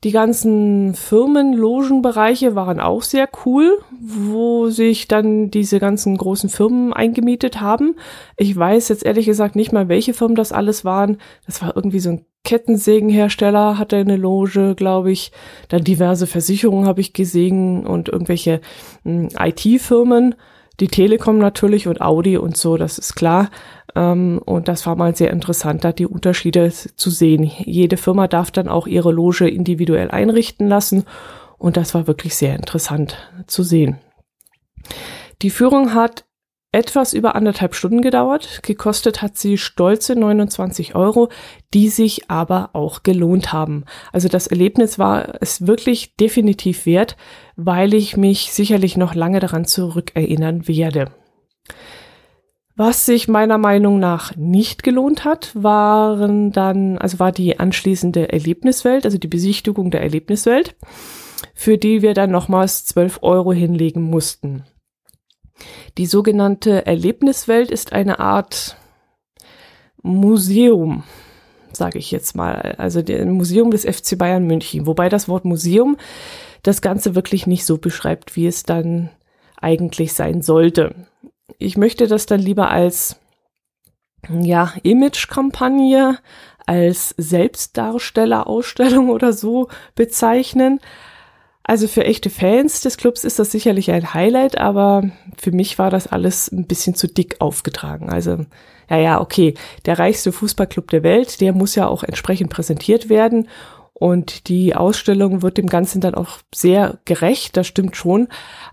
Die 0.03 0.11
ganzen 0.11 0.95
Firmenlogenbereiche 0.95 2.55
waren 2.55 2.81
auch 2.81 3.03
sehr 3.03 3.29
cool, 3.45 3.79
wo 4.01 4.69
sich 4.69 5.07
dann 5.07 5.49
diese 5.49 5.79
ganzen 5.79 6.17
großen 6.17 6.49
Firmen 6.49 6.91
eingemietet 6.91 7.61
haben. 7.61 7.95
Ich 8.35 8.53
weiß 8.53 8.89
jetzt 8.89 9.05
ehrlich 9.05 9.25
gesagt 9.25 9.55
nicht 9.55 9.71
mal, 9.71 9.87
welche 9.87 10.13
Firmen 10.13 10.35
das 10.35 10.51
alles 10.51 10.83
waren. 10.83 11.19
Das 11.45 11.61
war 11.61 11.73
irgendwie 11.77 11.99
so 11.99 12.09
ein 12.09 12.25
Kettensägenhersteller, 12.43 13.77
hatte 13.77 13.95
eine 13.95 14.17
Loge, 14.17 14.75
glaube 14.75 15.13
ich. 15.13 15.31
Dann 15.69 15.85
diverse 15.85 16.27
Versicherungen 16.27 16.85
habe 16.85 16.99
ich 16.99 17.13
gesehen 17.13 17.87
und 17.87 18.09
irgendwelche 18.09 18.59
hm, 19.03 19.29
IT-Firmen. 19.39 20.35
Die 20.79 20.87
Telekom 20.87 21.37
natürlich 21.37 21.87
und 21.87 22.01
Audi 22.01 22.35
und 22.37 22.57
so, 22.57 22.75
das 22.75 22.97
ist 22.97 23.15
klar. 23.15 23.49
Ähm, 23.95 24.39
und 24.43 24.67
das 24.67 24.85
war 24.85 24.95
mal 24.95 25.15
sehr 25.15 25.31
interessant, 25.31 25.83
da 25.83 25.91
die 25.91 26.07
Unterschiede 26.07 26.71
zu 26.71 27.09
sehen. 27.09 27.43
Jede 27.43 27.97
Firma 27.97 28.27
darf 28.27 28.51
dann 28.51 28.67
auch 28.67 28.87
ihre 28.87 29.11
Loge 29.11 29.47
individuell 29.47 30.11
einrichten 30.11 30.67
lassen. 30.67 31.05
Und 31.57 31.77
das 31.77 31.93
war 31.93 32.07
wirklich 32.07 32.35
sehr 32.35 32.55
interessant 32.55 33.17
zu 33.47 33.63
sehen. 33.63 33.99
Die 35.41 35.49
Führung 35.49 35.93
hat 35.93 36.25
etwas 36.73 37.13
über 37.13 37.35
anderthalb 37.35 37.75
Stunden 37.75 38.01
gedauert. 38.01 38.61
Gekostet 38.63 39.21
hat 39.21 39.37
sie 39.37 39.57
stolze 39.57 40.15
29 40.15 40.95
Euro, 40.95 41.29
die 41.73 41.87
sich 41.87 42.29
aber 42.31 42.71
auch 42.73 43.03
gelohnt 43.03 43.53
haben. 43.53 43.85
Also 44.11 44.27
das 44.27 44.47
Erlebnis 44.47 44.97
war 44.97 45.41
es 45.41 45.67
wirklich 45.67 46.15
definitiv 46.15 46.85
wert, 46.85 47.15
weil 47.55 47.93
ich 47.93 48.17
mich 48.17 48.51
sicherlich 48.51 48.97
noch 48.97 49.13
lange 49.13 49.39
daran 49.39 49.65
zurückerinnern 49.65 50.67
werde. 50.67 51.11
Was 52.75 53.05
sich 53.05 53.27
meiner 53.27 53.59
Meinung 53.59 53.99
nach 53.99 54.35
nicht 54.35 54.81
gelohnt 54.81 55.25
hat, 55.25 55.51
waren 55.53 56.51
dann, 56.51 56.97
also 56.97 57.19
war 57.19 57.31
die 57.31 57.59
anschließende 57.59 58.33
Erlebniswelt, 58.33 59.05
also 59.05 59.19
die 59.19 59.27
Besichtigung 59.27 59.91
der 59.91 60.01
Erlebniswelt, 60.01 60.75
für 61.53 61.77
die 61.77 62.01
wir 62.01 62.15
dann 62.15 62.31
nochmals 62.31 62.85
12 62.85 63.19
Euro 63.21 63.53
hinlegen 63.53 64.01
mussten. 64.01 64.63
Die 65.99 66.07
sogenannte 66.07 66.87
Erlebniswelt 66.87 67.69
ist 67.69 67.93
eine 67.93 68.19
Art 68.19 68.75
Museum, 70.01 71.03
sage 71.71 71.99
ich 71.99 72.09
jetzt 72.09 72.35
mal, 72.35 72.73
also 72.79 73.03
der 73.03 73.23
Museum 73.27 73.69
des 73.69 73.85
FC 73.85 74.17
Bayern 74.17 74.47
München, 74.47 74.87
wobei 74.87 75.09
das 75.09 75.27
Wort 75.29 75.45
Museum 75.45 75.97
das 76.63 76.81
Ganze 76.81 77.13
wirklich 77.13 77.45
nicht 77.45 77.65
so 77.65 77.77
beschreibt, 77.77 78.35
wie 78.35 78.47
es 78.47 78.63
dann 78.63 79.09
eigentlich 79.61 80.13
sein 80.13 80.41
sollte 80.41 80.95
ich 81.57 81.77
möchte 81.77 82.07
das 82.07 82.25
dann 82.25 82.39
lieber 82.39 82.69
als 82.69 83.17
ja, 84.29 84.73
Image-Kampagne, 84.83 86.17
als 86.65 87.13
Selbstdarstellerausstellung 87.17 89.09
oder 89.11 89.33
so 89.33 89.69
bezeichnen. 89.95 90.79
Also 91.65 91.87
für 91.87 92.03
echte 92.03 92.29
Fans 92.29 92.81
des 92.81 92.97
Clubs 92.97 93.23
ist 93.23 93.39
das 93.39 93.51
sicherlich 93.51 93.89
ein 93.91 94.13
Highlight, 94.13 94.57
aber 94.57 95.09
für 95.37 95.53
mich 95.53 95.79
war 95.79 95.89
das 95.89 96.07
alles 96.07 96.51
ein 96.51 96.67
bisschen 96.67 96.93
zu 96.93 97.07
dick 97.07 97.37
aufgetragen. 97.39 98.09
Also, 98.09 98.45
ja, 98.89 98.97
ja, 98.97 99.21
okay, 99.21 99.53
der 99.85 99.97
reichste 99.97 100.33
Fußballclub 100.33 100.89
der 100.91 101.03
Welt, 101.03 101.39
der 101.39 101.53
muss 101.53 101.75
ja 101.75 101.87
auch 101.87 102.03
entsprechend 102.03 102.49
präsentiert 102.49 103.07
werden. 103.07 103.47
Und 103.93 104.49
die 104.49 104.75
Ausstellung 104.75 105.41
wird 105.41 105.57
dem 105.57 105.67
Ganzen 105.67 106.01
dann 106.01 106.15
auch 106.15 106.39
sehr 106.53 106.99
gerecht, 107.05 107.55
das 107.55 107.67
stimmt 107.67 107.95
schon. 107.95 108.27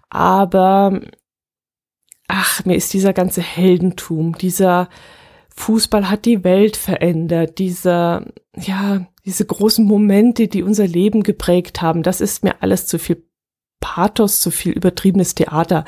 Aber 0.09 1.01
ach, 2.31 2.65
mir 2.65 2.77
ist 2.77 2.93
dieser 2.93 3.13
ganze 3.13 3.43
Heldentum, 3.43 4.39
dieser 4.39 4.89
Fußball 5.55 6.09
hat 6.09 6.25
die 6.25 6.45
Welt 6.45 6.77
verändert, 6.77 7.59
dieser, 7.59 8.25
ja, 8.57 9.07
diese 9.25 9.45
großen 9.45 9.85
Momente, 9.85 10.49
die 10.49 10.63
unser 10.63 10.87
Leben 10.87 11.23
geprägt 11.23 11.83
haben, 11.83 12.03
das 12.03 12.21
ist 12.21 12.45
mir 12.45 12.63
alles 12.63 12.87
zu 12.87 12.99
viel 12.99 13.25
Pathos, 13.81 14.41
zu 14.41 14.51
viel 14.51 14.73
übertriebenes 14.73 15.35
Theater. 15.35 15.85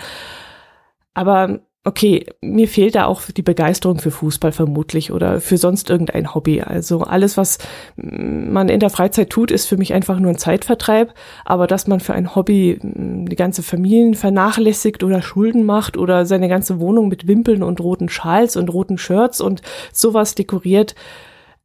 Aber 1.15 1.61
okay, 1.85 2.27
mir 2.41 2.69
fehlt 2.69 2.95
da 2.95 3.07
auch 3.07 3.23
die 3.23 3.43
Begeisterung 3.43 3.99
für 3.99 4.13
Fußball 4.13 4.53
vermutlich 4.53 5.11
oder 5.11 5.41
für 5.41 5.59
sonst 5.59 5.91
irgendein 5.91 6.33
Hobby. 6.33 6.63
Also 6.63 7.01
alles, 7.01 7.37
was 7.37 7.59
man 7.97 8.69
in 8.69 8.79
der 8.79 8.91
Freizeit 8.91 9.31
tut, 9.31 9.51
ist 9.51 9.67
für 9.67 9.77
mich 9.77 9.93
einfach 9.93 10.21
nur 10.21 10.31
ein 10.31 10.39
Zeitvertreib. 10.39 11.13
Aber 11.45 11.67
dass 11.67 11.89
man 11.89 11.99
für 11.99 12.15
ein 12.15 12.37
Hobby 12.37 12.79
die 12.83 13.37
ganze 13.37 13.65
Familien 13.65 14.15
vernachlässigt 14.15 15.03
oder 15.03 15.23
Schulden 15.23 15.65
macht 15.65 15.97
oder 15.97 16.25
seine 16.25 16.49
ganze 16.49 16.79
Wohnung 16.79 17.09
mit 17.09 17.27
Wimpeln 17.27 17.65
und 17.65 17.81
roten 17.81 18.09
Schals 18.09 18.57
und 18.57 18.73
roten 18.73 18.97
Shirts 18.97 19.41
und 19.41 19.63
sowas 19.93 20.37
dekoriert, 20.37 20.95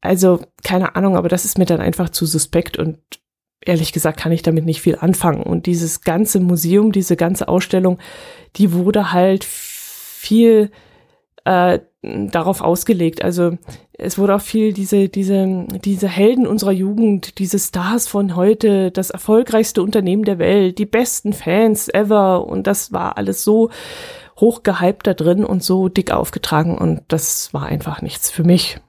also 0.02 0.40
keine 0.64 0.96
Ahnung, 0.96 1.16
aber 1.16 1.30
das 1.30 1.46
ist 1.46 1.58
mir 1.58 1.66
dann 1.66 1.82
einfach 1.82 2.10
zu 2.10 2.26
suspekt 2.26 2.78
und 2.78 3.00
ehrlich 3.62 3.92
gesagt 3.92 4.20
kann 4.20 4.32
ich 4.32 4.42
damit 4.42 4.66
nicht 4.66 4.82
viel 4.82 4.98
anfangen. 5.00 5.44
Und 5.44 5.66
dieses 5.66 6.02
ganze 6.02 6.40
Museum, 6.40 6.92
diese 6.92 7.16
ganze 7.16 7.48
Ausstellung, 7.48 8.00
die 8.56 8.74
wurde 8.74 9.12
halt 9.12 9.44
viel 10.18 10.72
äh, 11.46 11.80
darauf 12.02 12.62
ausgelegt. 12.62 13.24
Also 13.24 13.58
es 13.94 14.18
wurde 14.18 14.36
auch 14.36 14.42
viel 14.42 14.74
diese, 14.74 15.10
diese, 15.10 15.66
diese 15.84 16.08
Helden 16.08 16.48
unserer 16.48 16.72
Jugend, 16.72 17.40
diese 17.40 17.60
Stars 17.60 18.08
von 18.08 18.36
heute, 18.36 18.92
das 18.92 19.10
erfolgreichste 19.10 19.82
Unternehmen 19.82 20.24
der 20.24 20.40
Welt, 20.40 20.78
die 20.80 20.86
besten 20.86 21.34
Fans 21.34 21.90
ever 21.90 22.46
und 22.48 22.68
das 22.68 22.92
war 22.92 23.18
alles 23.18 23.44
so 23.44 23.70
hochgehypt 24.40 25.08
da 25.08 25.14
drin 25.14 25.44
und 25.44 25.64
so 25.64 25.90
dick 25.90 26.12
aufgetragen 26.12 26.78
und 26.78 27.02
das 27.08 27.54
war 27.54 27.66
einfach 27.66 28.02
nichts 28.02 28.30
für 28.30 28.44
mich. 28.44 28.80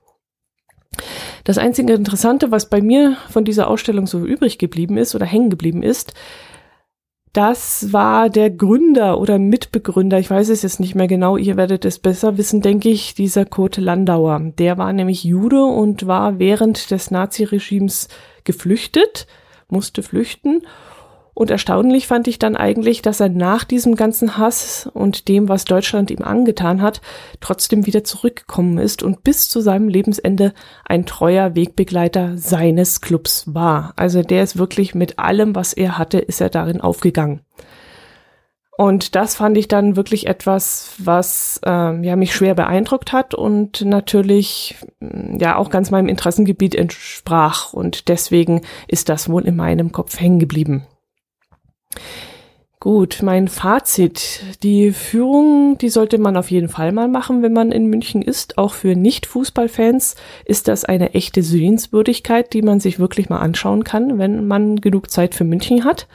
Das 1.45 1.59
einzige 1.59 1.95
Interessante, 1.95 2.51
was 2.51 2.69
bei 2.69 2.81
mir 2.81 3.17
von 3.31 3.45
dieser 3.45 3.69
Ausstellung 3.69 4.07
so 4.07 4.25
übrig 4.25 4.59
geblieben 4.59 4.97
ist 4.97 5.15
oder 5.15 5.27
hängen 5.27 5.51
geblieben 5.51 5.83
ist, 5.83 6.13
das 7.33 7.93
war 7.93 8.31
der 8.31 8.51
Gründer 8.51 9.21
oder 9.21 9.39
Mitbegründer, 9.39 10.19
ich 10.19 10.31
weiß 10.31 10.49
es 10.49 10.63
jetzt 10.63 10.81
nicht 10.81 10.95
mehr 10.95 11.09
genau, 11.09 11.37
ihr 11.37 11.57
werdet 11.57 11.85
es 11.85 11.99
besser 11.99 12.39
wissen, 12.39 12.63
denke 12.63 12.89
ich, 12.89 13.15
dieser 13.15 13.45
Kurt 13.45 13.77
Landauer. 13.77 14.41
Der 14.59 14.79
war 14.79 14.93
nämlich 14.93 15.25
Jude 15.25 15.63
und 15.63 16.07
war 16.07 16.39
während 16.39 16.91
des 16.91 17.11
Naziregimes 17.11 18.09
geflüchtet, 18.45 19.27
musste 19.69 20.03
flüchten 20.03 20.63
und 21.39 21.53
erstaunlich 21.53 22.09
fand 22.09 22.27
ich 22.27 22.41
dann 22.41 22.57
eigentlich, 22.57 23.01
dass 23.01 23.21
er 23.21 23.29
nach 23.29 23.63
diesem 23.63 23.95
ganzen 23.95 24.39
Hass 24.39 24.91
und 24.93 25.29
dem, 25.29 25.49
was 25.49 25.65
Deutschland 25.65 26.11
ihm 26.11 26.25
angetan 26.25 26.83
hat, 26.83 27.01
trotzdem 27.39 27.87
wieder 27.87 28.03
zurückgekommen 28.03 28.79
ist 28.79 29.05
und 29.05 29.23
bis 29.23 29.49
zu 29.49 29.61
seinem 29.61 29.89
Lebensende 29.89 30.53
ein 30.85 31.07
treuer 31.07 31.55
Wegbegleiter 31.55 32.37
seines 32.37 33.01
Clubs 33.01 33.55
war. 33.55 33.93
Also 33.95 34.25
der 34.25 34.43
ist 34.43 34.59
wirklich 34.59 34.97
mit 34.97 35.21
allem, 35.21 35.55
was 35.55 35.75
er 35.75 35.97
hatte, 35.97 36.19
ist 36.19 36.41
er 36.41 36.51
darin 36.51 36.81
aufgegangen. 36.81 37.43
Und 38.77 39.15
das 39.15 39.37
fand 39.37 39.57
ich 39.59 39.69
dann 39.69 39.95
wirklich 39.95 40.27
etwas, 40.27 40.95
was 40.99 41.61
äh, 41.65 42.05
ja 42.05 42.17
mich 42.17 42.35
schwer 42.35 42.57
beeindruckt 42.57 43.13
hat 43.13 43.35
und 43.35 43.85
natürlich 43.85 44.75
ja 45.01 45.55
auch 45.55 45.71
ganz 45.71 45.93
meinem 45.93 46.09
Interessengebiet 46.09 46.75
entsprach. 46.75 47.73
Und 47.73 48.09
deswegen 48.09 48.63
ist 48.89 49.09
das 49.09 49.29
wohl 49.29 49.47
in 49.47 49.55
meinem 49.55 49.93
Kopf 49.93 50.19
hängen 50.19 50.41
geblieben. 50.41 50.85
Gut, 52.81 53.23
mein 53.23 53.49
Fazit. 53.49 54.41
Die 54.63 54.93
Führung, 54.93 55.79
die 55.79 55.89
sollte 55.89 56.17
man 56.17 56.37
auf 56.37 56.51
jeden 56.53 56.69
Fall 56.69 56.93
mal 56.93 57.09
machen, 57.09 57.43
wenn 57.43 57.53
man 57.53 57.73
in 57.73 57.87
München 57.87 58.23
ist. 58.23 58.57
Auch 58.57 58.73
für 58.73 58.95
Nicht-Fußballfans 58.95 60.15
ist 60.45 60.69
das 60.69 60.85
eine 60.85 61.13
echte 61.13 61.43
Sehenswürdigkeit, 61.43 62.53
die 62.53 62.63
man 62.63 62.79
sich 62.79 63.01
wirklich 63.01 63.31
mal 63.31 63.41
anschauen 63.41 63.83
kann, 63.83 64.19
wenn 64.19 64.47
man 64.47 64.81
genug 64.81 65.11
Zeit 65.11 65.35
für 65.35 65.43
München 65.43 65.85
hat. 65.85 66.07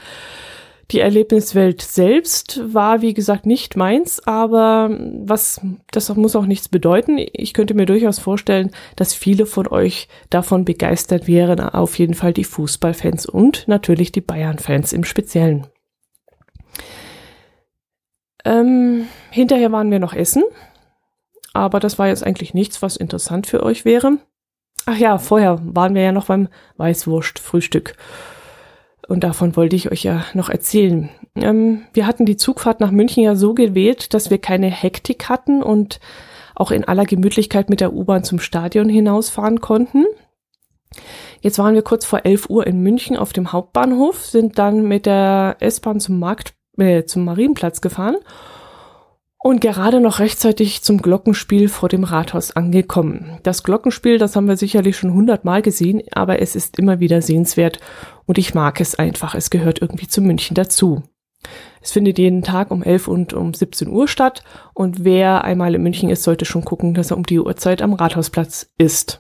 Die 0.92 1.00
Erlebniswelt 1.00 1.82
selbst 1.82 2.62
war, 2.74 3.02
wie 3.02 3.14
gesagt, 3.14 3.46
nicht 3.46 3.76
meins, 3.76 4.22
aber 4.28 4.90
was, 5.26 5.62
das 5.92 6.14
muss 6.16 6.36
auch 6.36 6.46
nichts 6.46 6.68
bedeuten. 6.68 7.18
Ich 7.18 7.54
könnte 7.54 7.74
mir 7.74 7.86
durchaus 7.86 8.20
vorstellen, 8.20 8.72
dass 8.96 9.14
viele 9.14 9.46
von 9.46 9.68
euch 9.68 10.08
davon 10.30 10.66
begeistert 10.66 11.28
wären. 11.28 11.60
Auf 11.62 11.98
jeden 11.98 12.14
Fall 12.14 12.34
die 12.34 12.44
Fußballfans 12.44 13.26
und 13.26 13.68
natürlich 13.68 14.12
die 14.12 14.22
Bayern-Fans 14.22 14.94
im 14.94 15.04
Speziellen. 15.04 15.68
Ähm, 18.46 19.08
hinterher 19.32 19.72
waren 19.72 19.90
wir 19.90 20.00
noch 20.00 20.14
essen, 20.14 20.44
aber 21.54 21.80
das 21.80 21.98
war 21.98 22.08
jetzt 22.10 22.26
eigentlich 22.26 22.54
nichts, 22.54 22.82
was 22.82 22.98
interessant 22.98 23.48
für 23.48 23.64
euch 23.64 23.86
wäre. 23.86 24.18
Ach 24.86 24.98
ja, 24.98 25.18
vorher 25.18 25.62
waren 25.64 25.96
wir 25.96 26.02
ja 26.02 26.12
noch 26.12 26.26
beim 26.26 26.50
Weißwurst-Frühstück. 26.76 27.96
Und 29.08 29.24
davon 29.24 29.56
wollte 29.56 29.76
ich 29.76 29.92
euch 29.92 30.04
ja 30.04 30.26
noch 30.34 30.50
erzählen. 30.50 31.10
Ähm, 31.36 31.84
wir 31.94 32.08
hatten 32.08 32.26
die 32.26 32.38
Zugfahrt 32.38 32.80
nach 32.80 32.92
München 32.92 33.24
ja 33.24 33.36
so 33.36 33.54
gewählt, 33.54 34.14
dass 34.14 34.30
wir 34.30 34.38
keine 34.38 34.68
Hektik 34.68 35.30
hatten 35.30 35.62
und 35.62 36.00
auch 36.56 36.72
in 36.72 36.86
aller 36.86 37.06
Gemütlichkeit 37.06 37.70
mit 37.70 37.82
der 37.82 37.94
U-Bahn 37.94 38.24
zum 38.24 38.40
Stadion 38.40 38.88
hinausfahren 38.90 39.60
konnten. 39.60 40.06
Jetzt 41.42 41.58
waren 41.58 41.74
wir 41.74 41.82
kurz 41.82 42.06
vor 42.06 42.26
11 42.26 42.50
Uhr 42.50 42.68
in 42.68 42.82
München 42.82 43.18
auf 43.18 43.34
dem 43.34 43.52
Hauptbahnhof, 43.52 44.24
sind 44.24 44.60
dann 44.60 44.88
mit 44.88 45.06
der 45.06 45.58
S-Bahn 45.60 46.00
zum 46.00 46.20
Markt, 46.20 46.54
äh, 46.78 47.04
zum 47.04 47.26
Marienplatz 47.26 47.82
gefahren 47.82 48.18
und 49.44 49.60
gerade 49.60 50.00
noch 50.00 50.20
rechtzeitig 50.20 50.84
zum 50.84 51.02
Glockenspiel 51.02 51.68
vor 51.68 51.90
dem 51.90 52.06
Rathaus 52.06 52.52
angekommen. 52.52 53.40
Das 53.44 53.64
Glockenspiel, 53.64 54.18
das 54.18 54.38
haben 54.38 54.48
wir 54.48 54.56
sicherlich 54.56 54.96
schon 54.96 55.14
hundertmal 55.14 55.62
gesehen, 55.62 56.02
aber 56.14 56.42
es 56.42 56.56
ist 56.56 56.80
immer 56.80 57.02
wieder 57.02 57.22
sehenswert 57.22 57.80
und 58.26 58.38
ich 58.38 58.54
mag 58.54 58.80
es 58.80 58.96
einfach. 58.96 59.36
Es 59.36 59.50
gehört 59.50 59.82
irgendwie 59.82 60.08
zu 60.08 60.22
München 60.22 60.56
dazu. 60.56 61.04
Es 61.82 61.92
findet 61.92 62.20
jeden 62.20 62.44
Tag 62.44 62.72
um 62.72 62.84
11 62.84 63.10
und 63.10 63.34
um 63.34 63.54
17 63.54 63.90
Uhr 63.90 64.08
statt 64.08 64.44
und 64.74 65.04
wer 65.04 65.44
einmal 65.44 65.76
in 65.76 65.84
München 65.84 66.10
ist, 66.10 66.24
sollte 66.24 66.46
schon 66.46 66.64
gucken, 66.64 66.94
dass 66.94 67.12
er 67.12 67.18
um 67.18 67.24
die 67.24 67.42
Uhrzeit 67.42 67.82
am 67.82 67.92
Rathausplatz 67.92 68.72
ist. 68.78 69.20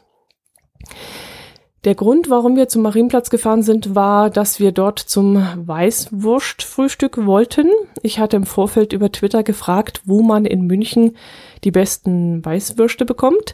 Der 1.84 1.96
Grund, 1.96 2.30
warum 2.30 2.56
wir 2.56 2.70
zum 2.70 2.84
Marienplatz 2.84 3.30
gefahren 3.30 3.62
sind, 3.62 3.94
war, 3.94 4.30
dass 4.30 4.62
wir 4.62 4.72
dort 4.72 5.00
zum 5.00 5.46
Weißwurstfrühstück 5.68 7.25
wollten. 7.25 7.68
Ich 8.02 8.20
hatte 8.20 8.38
im 8.38 8.46
Vorfeld 8.46 8.94
über 8.94 9.12
Twitter 9.12 9.44
gefragt, 9.44 10.02
wo 10.06 10.22
man 10.22 10.46
in 10.46 10.66
München 10.66 11.18
die 11.66 11.72
besten 11.72 12.44
Weißwürste 12.44 13.04
bekommt. 13.04 13.54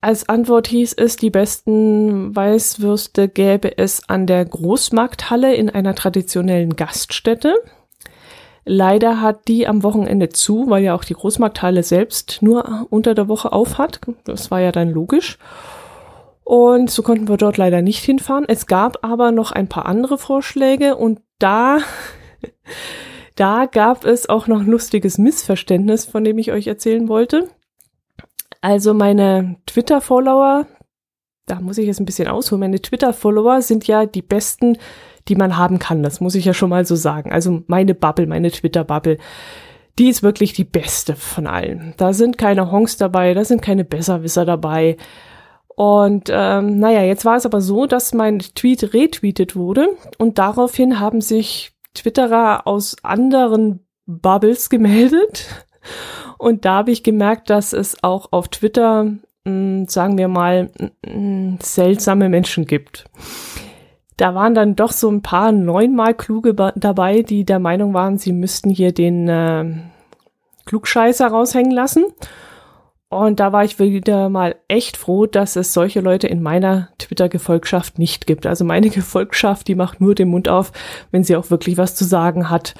Als 0.00 0.26
Antwort 0.26 0.68
hieß 0.68 0.94
es, 0.94 1.16
die 1.16 1.30
besten 1.30 2.34
Weißwürste 2.34 3.28
gäbe 3.28 3.76
es 3.76 4.08
an 4.08 4.26
der 4.26 4.44
Großmarkthalle 4.46 5.54
in 5.54 5.68
einer 5.68 5.94
traditionellen 5.94 6.76
Gaststätte. 6.76 7.54
Leider 8.64 9.20
hat 9.20 9.48
die 9.48 9.66
am 9.66 9.82
Wochenende 9.82 10.30
zu, 10.30 10.70
weil 10.70 10.82
ja 10.82 10.94
auch 10.94 11.04
die 11.04 11.14
Großmarkthalle 11.14 11.82
selbst 11.82 12.38
nur 12.40 12.86
unter 12.88 13.14
der 13.14 13.28
Woche 13.28 13.52
auf 13.52 13.76
hat. 13.76 14.00
Das 14.24 14.50
war 14.50 14.60
ja 14.60 14.72
dann 14.72 14.90
logisch. 14.90 15.38
Und 16.44 16.90
so 16.90 17.02
konnten 17.02 17.28
wir 17.28 17.36
dort 17.36 17.56
leider 17.56 17.82
nicht 17.82 18.04
hinfahren. 18.04 18.44
Es 18.48 18.66
gab 18.66 19.04
aber 19.04 19.32
noch 19.32 19.52
ein 19.52 19.68
paar 19.68 19.86
andere 19.86 20.18
Vorschläge 20.18 20.96
und 20.96 21.20
da, 21.38 21.78
da 23.36 23.66
gab 23.66 24.04
es 24.04 24.28
auch 24.28 24.46
noch 24.46 24.60
ein 24.60 24.66
lustiges 24.66 25.18
Missverständnis, 25.18 26.04
von 26.04 26.24
dem 26.24 26.38
ich 26.38 26.52
euch 26.52 26.66
erzählen 26.66 27.08
wollte. 27.08 27.48
Also 28.60 28.94
meine 28.94 29.56
Twitter-Follower, 29.66 30.66
da 31.46 31.60
muss 31.60 31.78
ich 31.78 31.86
jetzt 31.86 32.00
ein 32.00 32.06
bisschen 32.06 32.28
ausholen, 32.28 32.60
meine 32.60 32.80
Twitter-Follower 32.80 33.62
sind 33.62 33.86
ja 33.86 34.06
die 34.06 34.22
besten, 34.22 34.78
die 35.28 35.36
man 35.36 35.56
haben 35.56 35.78
kann. 35.78 36.02
Das 36.02 36.20
muss 36.20 36.34
ich 36.34 36.44
ja 36.44 36.54
schon 36.54 36.70
mal 36.70 36.84
so 36.84 36.96
sagen. 36.96 37.32
Also 37.32 37.62
meine 37.66 37.94
Bubble, 37.94 38.26
meine 38.26 38.50
Twitter-Bubble 38.50 39.18
die 39.98 40.08
ist 40.08 40.22
wirklich 40.22 40.52
die 40.52 40.64
beste 40.64 41.14
von 41.14 41.46
allen. 41.46 41.94
Da 41.96 42.12
sind 42.12 42.38
keine 42.38 42.70
Honks 42.70 42.96
dabei, 42.96 43.34
da 43.34 43.44
sind 43.44 43.62
keine 43.62 43.84
Besserwisser 43.84 44.44
dabei. 44.44 44.96
Und 45.74 46.28
ähm, 46.30 46.78
naja, 46.78 47.02
jetzt 47.02 47.24
war 47.24 47.36
es 47.36 47.46
aber 47.46 47.60
so, 47.60 47.86
dass 47.86 48.12
mein 48.12 48.40
Tweet 48.40 48.92
retweetet 48.92 49.56
wurde 49.56 49.88
und 50.18 50.38
daraufhin 50.38 51.00
haben 51.00 51.20
sich 51.20 51.72
Twitterer 51.94 52.66
aus 52.66 52.96
anderen 53.02 53.80
Bubbles 54.06 54.70
gemeldet. 54.70 55.48
Und 56.38 56.64
da 56.64 56.74
habe 56.78 56.90
ich 56.90 57.02
gemerkt, 57.02 57.50
dass 57.50 57.72
es 57.72 58.02
auch 58.02 58.32
auf 58.32 58.48
Twitter, 58.48 59.04
mh, 59.04 59.20
hm, 59.44 59.88
sagen 59.88 60.18
wir 60.18 60.28
mal, 60.28 60.70
mh, 60.78 60.90
hm, 61.06 61.58
seltsame 61.62 62.28
Menschen 62.28 62.66
gibt. 62.66 63.04
Da 64.16 64.34
waren 64.34 64.54
dann 64.54 64.76
doch 64.76 64.92
so 64.92 65.10
ein 65.10 65.22
paar 65.22 65.52
neunmal 65.52 66.14
kluge 66.14 66.54
dabei, 66.54 67.22
die 67.22 67.44
der 67.44 67.58
Meinung 67.58 67.94
waren, 67.94 68.18
sie 68.18 68.32
müssten 68.32 68.70
hier 68.70 68.92
den 68.92 69.28
äh, 69.28 69.64
Klugscheißer 70.66 71.26
raushängen 71.28 71.72
lassen. 71.72 72.04
Und 73.12 73.40
da 73.40 73.52
war 73.52 73.62
ich 73.62 73.78
wieder 73.78 74.30
mal 74.30 74.56
echt 74.68 74.96
froh, 74.96 75.26
dass 75.26 75.56
es 75.56 75.74
solche 75.74 76.00
Leute 76.00 76.28
in 76.28 76.42
meiner 76.42 76.88
Twitter-Gefolgschaft 76.96 77.98
nicht 77.98 78.26
gibt. 78.26 78.46
Also 78.46 78.64
meine 78.64 78.88
Gefolgschaft, 78.90 79.68
die 79.68 79.74
macht 79.74 80.00
nur 80.00 80.14
den 80.14 80.28
Mund 80.28 80.48
auf, 80.48 80.72
wenn 81.10 81.22
sie 81.22 81.36
auch 81.36 81.50
wirklich 81.50 81.76
was 81.76 81.94
zu 81.94 82.04
sagen 82.04 82.48
hat. 82.48 82.72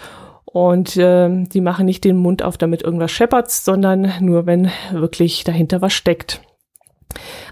Und 0.46 0.96
äh, 0.96 1.28
die 1.44 1.60
machen 1.60 1.84
nicht 1.84 2.02
den 2.04 2.16
Mund 2.16 2.42
auf, 2.42 2.56
damit 2.56 2.80
irgendwas 2.80 3.10
scheppert, 3.10 3.50
sondern 3.50 4.10
nur, 4.20 4.46
wenn 4.46 4.70
wirklich 4.90 5.44
dahinter 5.44 5.82
was 5.82 5.92
steckt. 5.92 6.40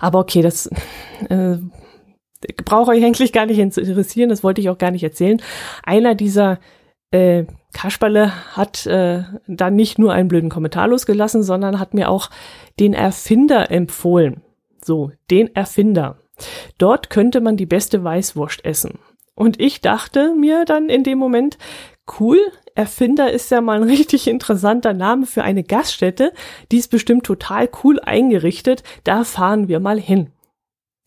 Aber 0.00 0.18
okay, 0.18 0.40
das 0.40 0.66
äh, 1.28 1.58
brauche 2.64 2.92
euch 2.92 3.04
eigentlich 3.04 3.34
gar 3.34 3.44
nicht 3.44 3.58
interessieren, 3.58 4.30
das 4.30 4.42
wollte 4.42 4.62
ich 4.62 4.70
auch 4.70 4.78
gar 4.78 4.90
nicht 4.90 5.04
erzählen. 5.04 5.42
Einer 5.82 6.14
dieser 6.14 6.58
äh, 7.10 7.44
Kasperle 7.72 8.56
hat 8.56 8.86
äh, 8.86 9.24
dann 9.46 9.76
nicht 9.76 9.98
nur 9.98 10.12
einen 10.12 10.28
blöden 10.28 10.50
Kommentar 10.50 10.88
losgelassen, 10.88 11.42
sondern 11.42 11.78
hat 11.78 11.94
mir 11.94 12.10
auch 12.10 12.30
den 12.78 12.94
Erfinder 12.94 13.70
empfohlen. 13.70 14.42
So, 14.82 15.12
den 15.30 15.54
Erfinder. 15.54 16.18
Dort 16.78 17.10
könnte 17.10 17.40
man 17.40 17.56
die 17.56 17.66
beste 17.66 18.02
Weißwurst 18.02 18.64
essen. 18.64 18.98
Und 19.34 19.60
ich 19.60 19.80
dachte 19.80 20.34
mir 20.34 20.64
dann 20.64 20.88
in 20.88 21.04
dem 21.04 21.18
Moment, 21.18 21.58
cool, 22.18 22.38
Erfinder 22.74 23.30
ist 23.30 23.50
ja 23.50 23.60
mal 23.60 23.82
ein 23.82 23.88
richtig 23.88 24.26
interessanter 24.26 24.92
Name 24.92 25.26
für 25.26 25.42
eine 25.42 25.62
Gaststätte. 25.62 26.32
Die 26.72 26.78
ist 26.78 26.90
bestimmt 26.90 27.24
total 27.24 27.68
cool 27.84 28.00
eingerichtet. 28.00 28.82
Da 29.04 29.24
fahren 29.24 29.68
wir 29.68 29.80
mal 29.80 30.00
hin. 30.00 30.30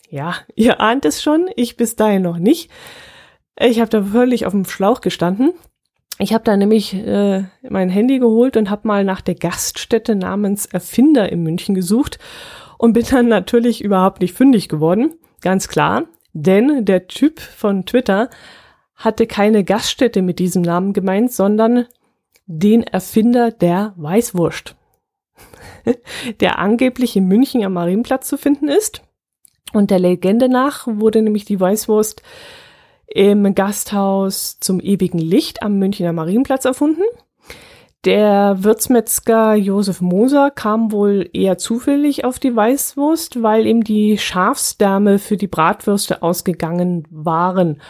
Ja, 0.08 0.36
ihr 0.54 0.80
ahnt 0.80 1.04
es 1.04 1.22
schon, 1.22 1.48
ich 1.56 1.76
bis 1.76 1.96
dahin 1.96 2.22
noch 2.22 2.38
nicht. 2.38 2.70
Ich 3.58 3.80
habe 3.80 3.90
da 3.90 4.02
völlig 4.02 4.46
auf 4.46 4.52
dem 4.52 4.64
Schlauch 4.64 5.00
gestanden. 5.00 5.52
Ich 6.18 6.32
habe 6.32 6.44
da 6.44 6.56
nämlich 6.56 6.94
äh, 6.94 7.44
mein 7.68 7.88
Handy 7.88 8.18
geholt 8.18 8.56
und 8.56 8.70
habe 8.70 8.86
mal 8.86 9.04
nach 9.04 9.20
der 9.20 9.34
Gaststätte 9.34 10.14
namens 10.14 10.66
Erfinder 10.66 11.30
in 11.30 11.42
München 11.42 11.74
gesucht 11.74 12.18
und 12.78 12.92
bin 12.92 13.04
dann 13.10 13.28
natürlich 13.28 13.82
überhaupt 13.82 14.20
nicht 14.20 14.34
fündig 14.34 14.68
geworden. 14.68 15.14
Ganz 15.40 15.68
klar, 15.68 16.04
denn 16.32 16.84
der 16.84 17.08
Typ 17.08 17.40
von 17.40 17.84
Twitter 17.84 18.30
hatte 18.94 19.26
keine 19.26 19.64
Gaststätte 19.64 20.22
mit 20.22 20.38
diesem 20.38 20.62
Namen 20.62 20.92
gemeint, 20.92 21.32
sondern 21.32 21.86
den 22.46 22.82
Erfinder 22.84 23.50
der 23.50 23.94
Weißwurst, 23.96 24.76
der 26.40 26.58
angeblich 26.58 27.16
in 27.16 27.26
München 27.26 27.64
am 27.64 27.72
Marienplatz 27.72 28.28
zu 28.28 28.36
finden 28.38 28.68
ist. 28.68 29.02
Und 29.72 29.90
der 29.90 29.98
Legende 29.98 30.48
nach 30.48 30.86
wurde 30.86 31.22
nämlich 31.22 31.44
die 31.44 31.58
Weißwurst 31.58 32.22
im 33.14 33.54
Gasthaus 33.54 34.58
zum 34.58 34.80
ewigen 34.80 35.18
Licht 35.18 35.62
am 35.62 35.78
Münchner 35.78 36.12
Marienplatz 36.12 36.64
erfunden. 36.64 37.04
Der 38.04 38.56
Würzmetzger 38.64 39.54
Josef 39.54 40.00
Moser 40.00 40.50
kam 40.50 40.90
wohl 40.90 41.30
eher 41.32 41.56
zufällig 41.56 42.24
auf 42.24 42.40
die 42.40 42.54
Weißwurst, 42.54 43.40
weil 43.40 43.66
ihm 43.66 43.84
die 43.84 44.18
Schafsdärme 44.18 45.20
für 45.20 45.36
die 45.36 45.46
Bratwürste 45.46 46.22
ausgegangen 46.22 47.04
waren. 47.08 47.80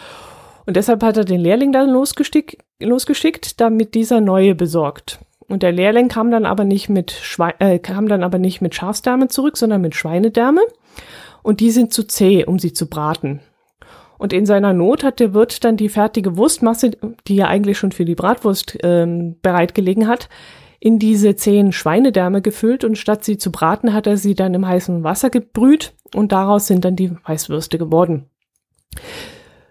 Und 0.67 0.77
deshalb 0.77 1.03
hat 1.03 1.17
er 1.17 1.25
den 1.25 1.41
Lehrling 1.41 1.73
dann 1.73 1.89
losgeschickt, 1.89 2.59
losgeschickt 2.79 3.61
damit 3.63 3.95
dieser 3.95 4.21
neue 4.21 4.55
besorgt. 4.55 5.21
Und 5.49 5.63
der 5.63 5.73
Lehrling 5.73 6.09
kam 6.09 6.31
dann 6.31 6.45
aber 6.45 6.65
nicht 6.65 6.91
mit 6.91 7.13
Schwe 7.13 7.55
äh, 7.61 7.79
kam 7.79 8.09
dann 8.09 8.23
aber 8.23 8.39
nicht 8.39 8.61
mit 8.61 8.75
Schafsdärme 8.75 9.29
zurück, 9.29 9.57
sondern 9.57 9.81
mit 9.81 9.95
Schweinedärme. 9.95 10.61
Und 11.43 11.61
die 11.61 11.71
sind 11.71 11.95
zu 11.95 12.07
zäh, 12.07 12.45
um 12.45 12.59
sie 12.59 12.75
zu 12.75 12.89
braten. 12.89 13.41
Und 14.19 14.33
in 14.33 14.47
seiner 14.47 14.73
Not 14.73 15.05
hat 15.05 15.21
der 15.21 15.35
Wirt 15.35 15.65
dann 15.65 15.77
die 15.77 15.89
fertige 15.89 16.37
Wurstmasse, 16.37 16.93
die 17.27 17.39
er 17.39 17.49
eigentlich 17.49 17.79
schon 17.79 17.93
für 17.93 18.05
die 18.05 18.15
Bratwurst 18.15 18.79
ähm, 18.83 19.37
bereitgelegen 19.43 20.07
hat, 20.07 20.29
in 20.85 20.99
diese 20.99 21.35
zehn 21.35 21.73
Schweinedärme 21.73 22.43
gefüllt 22.43 22.85
und 22.85 22.99
statt 22.99 23.25
sie 23.25 23.39
zu 23.39 23.51
braten, 23.51 23.95
hat 23.95 24.07
er 24.07 24.19
sie 24.19 24.35
dann 24.35 24.53
im 24.53 24.69
heißen 24.69 25.03
Wasser 25.03 25.31
gebrüht 25.31 25.95
und 26.15 26.31
daraus 26.31 26.67
sind 26.67 26.85
dann 26.85 26.95
die 26.95 27.11
Weißwürste 27.25 27.79
geworden. 27.79 28.27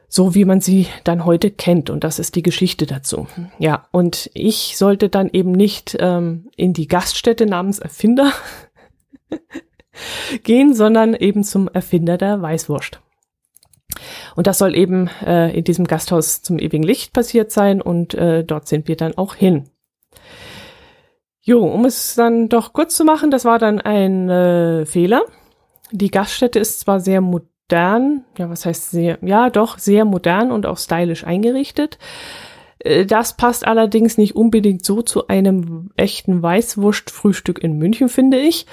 So 0.08 0.34
wie 0.34 0.44
man 0.44 0.60
sie 0.60 0.88
dann 1.04 1.24
heute 1.24 1.52
kennt 1.52 1.92
und 1.92 2.04
das 2.04 2.18
ist 2.18 2.36
die 2.36 2.42
Geschichte 2.42 2.88
dazu. 2.88 3.28
Ja, 3.60 3.88
und 3.92 4.32
ich 4.34 4.76
sollte 4.76 5.08
dann 5.08 5.30
eben 5.32 5.52
nicht 5.52 5.96
ähm, 6.00 6.50
in 6.56 6.74
die 6.74 6.88
Gaststätte 6.88 7.46
namens 7.46 7.78
Erfinder 7.78 8.32
gehen, 10.44 10.74
sondern 10.74 11.14
eben 11.14 11.44
zum 11.44 11.68
Erfinder 11.68 12.18
der 12.18 12.42
Weißwurst. 12.42 13.03
Und 14.36 14.48
das 14.48 14.58
soll 14.58 14.76
eben 14.76 15.10
äh, 15.26 15.56
in 15.58 15.64
diesem 15.64 15.86
Gasthaus 15.86 16.42
zum 16.42 16.60
ewigen 16.60 16.84
Licht 16.84 17.14
passiert 17.14 17.52
sein 17.52 17.82
und 17.82 18.14
äh, 18.14 18.44
dort 18.44 18.68
sind 18.68 18.88
wir 18.88 18.98
dann 18.98 19.18
auch 19.18 19.36
hin. 19.36 19.70
Jo, 21.42 21.66
um 21.66 21.84
es 21.86 22.16
dann 22.16 22.48
doch 22.48 22.72
kurz 22.72 22.96
zu 22.96 23.04
machen, 23.04 23.30
das 23.30 23.44
war 23.44 23.60
dann 23.60 23.82
ein 23.82 24.30
äh, 24.30 24.86
Fehler. 24.86 25.24
Die 25.92 26.10
Gaststätte 26.10 26.58
ist 26.60 26.80
zwar 26.80 27.02
sehr 27.02 27.20
modern, 27.20 28.24
ja, 28.38 28.50
was 28.50 28.66
heißt 28.66 28.92
sehr, 28.92 29.18
ja, 29.22 29.50
doch 29.50 29.78
sehr 29.78 30.06
modern 30.06 30.52
und 30.52 30.66
auch 30.66 30.78
stylisch 30.78 31.26
eingerichtet. 31.26 31.98
Äh, 32.80 33.06
das 33.06 33.36
passt 33.36 33.68
allerdings 33.68 34.18
nicht 34.18 34.36
unbedingt 34.36 34.86
so 34.86 35.02
zu 35.02 35.28
einem 35.28 35.92
echten 35.98 36.42
Weißwurstfrühstück 36.42 37.62
in 37.62 37.78
München, 37.78 38.10
finde 38.10 38.38
ich. 38.40 38.66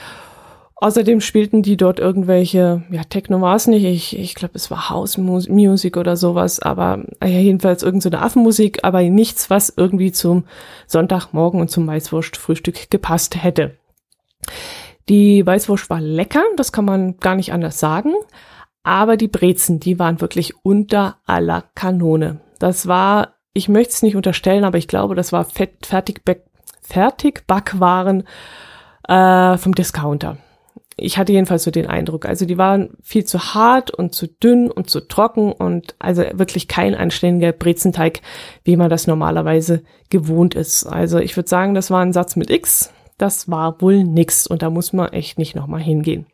Außerdem 0.83 1.21
spielten 1.21 1.63
die 1.63 1.77
dort 1.77 1.99
irgendwelche, 1.99 2.83
ja, 2.91 3.05
Techno 3.05 3.43
war 3.43 3.55
es 3.55 3.67
nicht, 3.67 3.85
ich, 3.85 4.19
ich 4.19 4.35
glaube, 4.35 4.55
es 4.55 4.71
war 4.71 4.89
House 4.89 5.19
Music 5.19 5.99
oder 5.99 6.17
sowas, 6.17 6.59
aber 6.59 7.05
ja, 7.23 7.29
jedenfalls 7.29 7.83
irgendeine 7.83 8.17
so 8.17 8.25
Affenmusik, 8.25 8.83
aber 8.83 9.03
nichts, 9.03 9.51
was 9.51 9.75
irgendwie 9.77 10.11
zum 10.11 10.45
Sonntagmorgen 10.87 11.61
und 11.61 11.71
zum 11.71 11.87
Weißwurstfrühstück 11.87 12.91
gepasst 12.91 13.43
hätte. 13.43 13.77
Die 15.11 15.45
Weißwurst 15.45 15.91
war 15.91 16.01
lecker, 16.01 16.45
das 16.57 16.73
kann 16.73 16.87
man 16.87 17.19
gar 17.19 17.35
nicht 17.35 17.53
anders 17.53 17.79
sagen, 17.79 18.15
aber 18.83 19.19
die 19.19 19.29
Brezen, 19.29 19.81
die 19.81 19.99
waren 19.99 20.23
wirklich 20.23 20.55
unter 20.63 21.19
aller 21.27 21.65
Kanone. 21.75 22.41
Das 22.59 22.87
war, 22.87 23.35
ich 23.53 23.69
möchte 23.69 23.93
es 23.93 24.03
nicht 24.03 24.17
unterstellen, 24.17 24.65
aber 24.65 24.79
ich 24.79 24.89
glaube, 24.89 25.15
das 25.15 25.31
war 25.31 25.45
fett, 25.45 25.85
fertig 25.85 26.23
Fertigbackwaren 26.81 28.25
äh, 29.07 29.59
vom 29.59 29.75
Discounter. 29.75 30.39
Ich 31.01 31.19
hatte 31.19 31.33
jedenfalls 31.33 31.65
so 31.65 31.71
den 31.71 31.87
Eindruck. 31.87 32.27
Also 32.27 32.45
die 32.45 32.59
waren 32.59 32.97
viel 33.03 33.25
zu 33.25 33.55
hart 33.55 33.91
und 33.91 34.15
zu 34.15 34.27
dünn 34.27 34.71
und 34.71 34.91
zu 34.91 35.01
trocken 35.01 35.53
und 35.53 35.95
also 35.99 36.23
wirklich 36.35 36.69
kein 36.69 36.95
anständiger 36.95 37.53
Brezenteig, 37.53 38.21
wie 38.65 38.77
man 38.77 38.91
das 38.91 39.07
normalerweise 39.07 39.83
gewohnt 40.11 40.55
ist. 40.55 40.85
Also 40.85 41.19
ich 41.19 41.37
würde 41.37 41.49
sagen, 41.49 41.75
das 41.75 41.91
war 41.91 42.03
ein 42.03 42.13
Satz 42.13 42.37
mit 42.37 42.51
X. 42.51 42.93
Das 43.19 43.51
war 43.51 43.81
wohl 43.81 44.05
nix 44.05 44.47
und 44.47 44.63
da 44.63 44.71
muss 44.71 44.93
man 44.93 45.13
echt 45.13 45.39
nicht 45.39 45.55
nochmal 45.55 45.81
hingehen. 45.81 46.27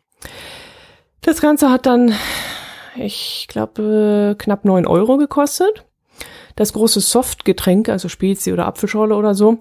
Das 1.21 1.41
Ganze 1.41 1.69
hat 1.69 1.85
dann, 1.85 2.13
ich 2.95 3.47
glaube, 3.49 4.35
knapp 4.37 4.65
neun 4.65 4.85
Euro 4.85 5.17
gekostet. 5.17 5.85
Das 6.55 6.73
große 6.73 7.01
Softgetränk, 7.01 7.89
also 7.89 8.09
Spezi 8.09 8.51
oder 8.51 8.65
Apfelschorle 8.65 9.15
oder 9.15 9.35
so, 9.35 9.59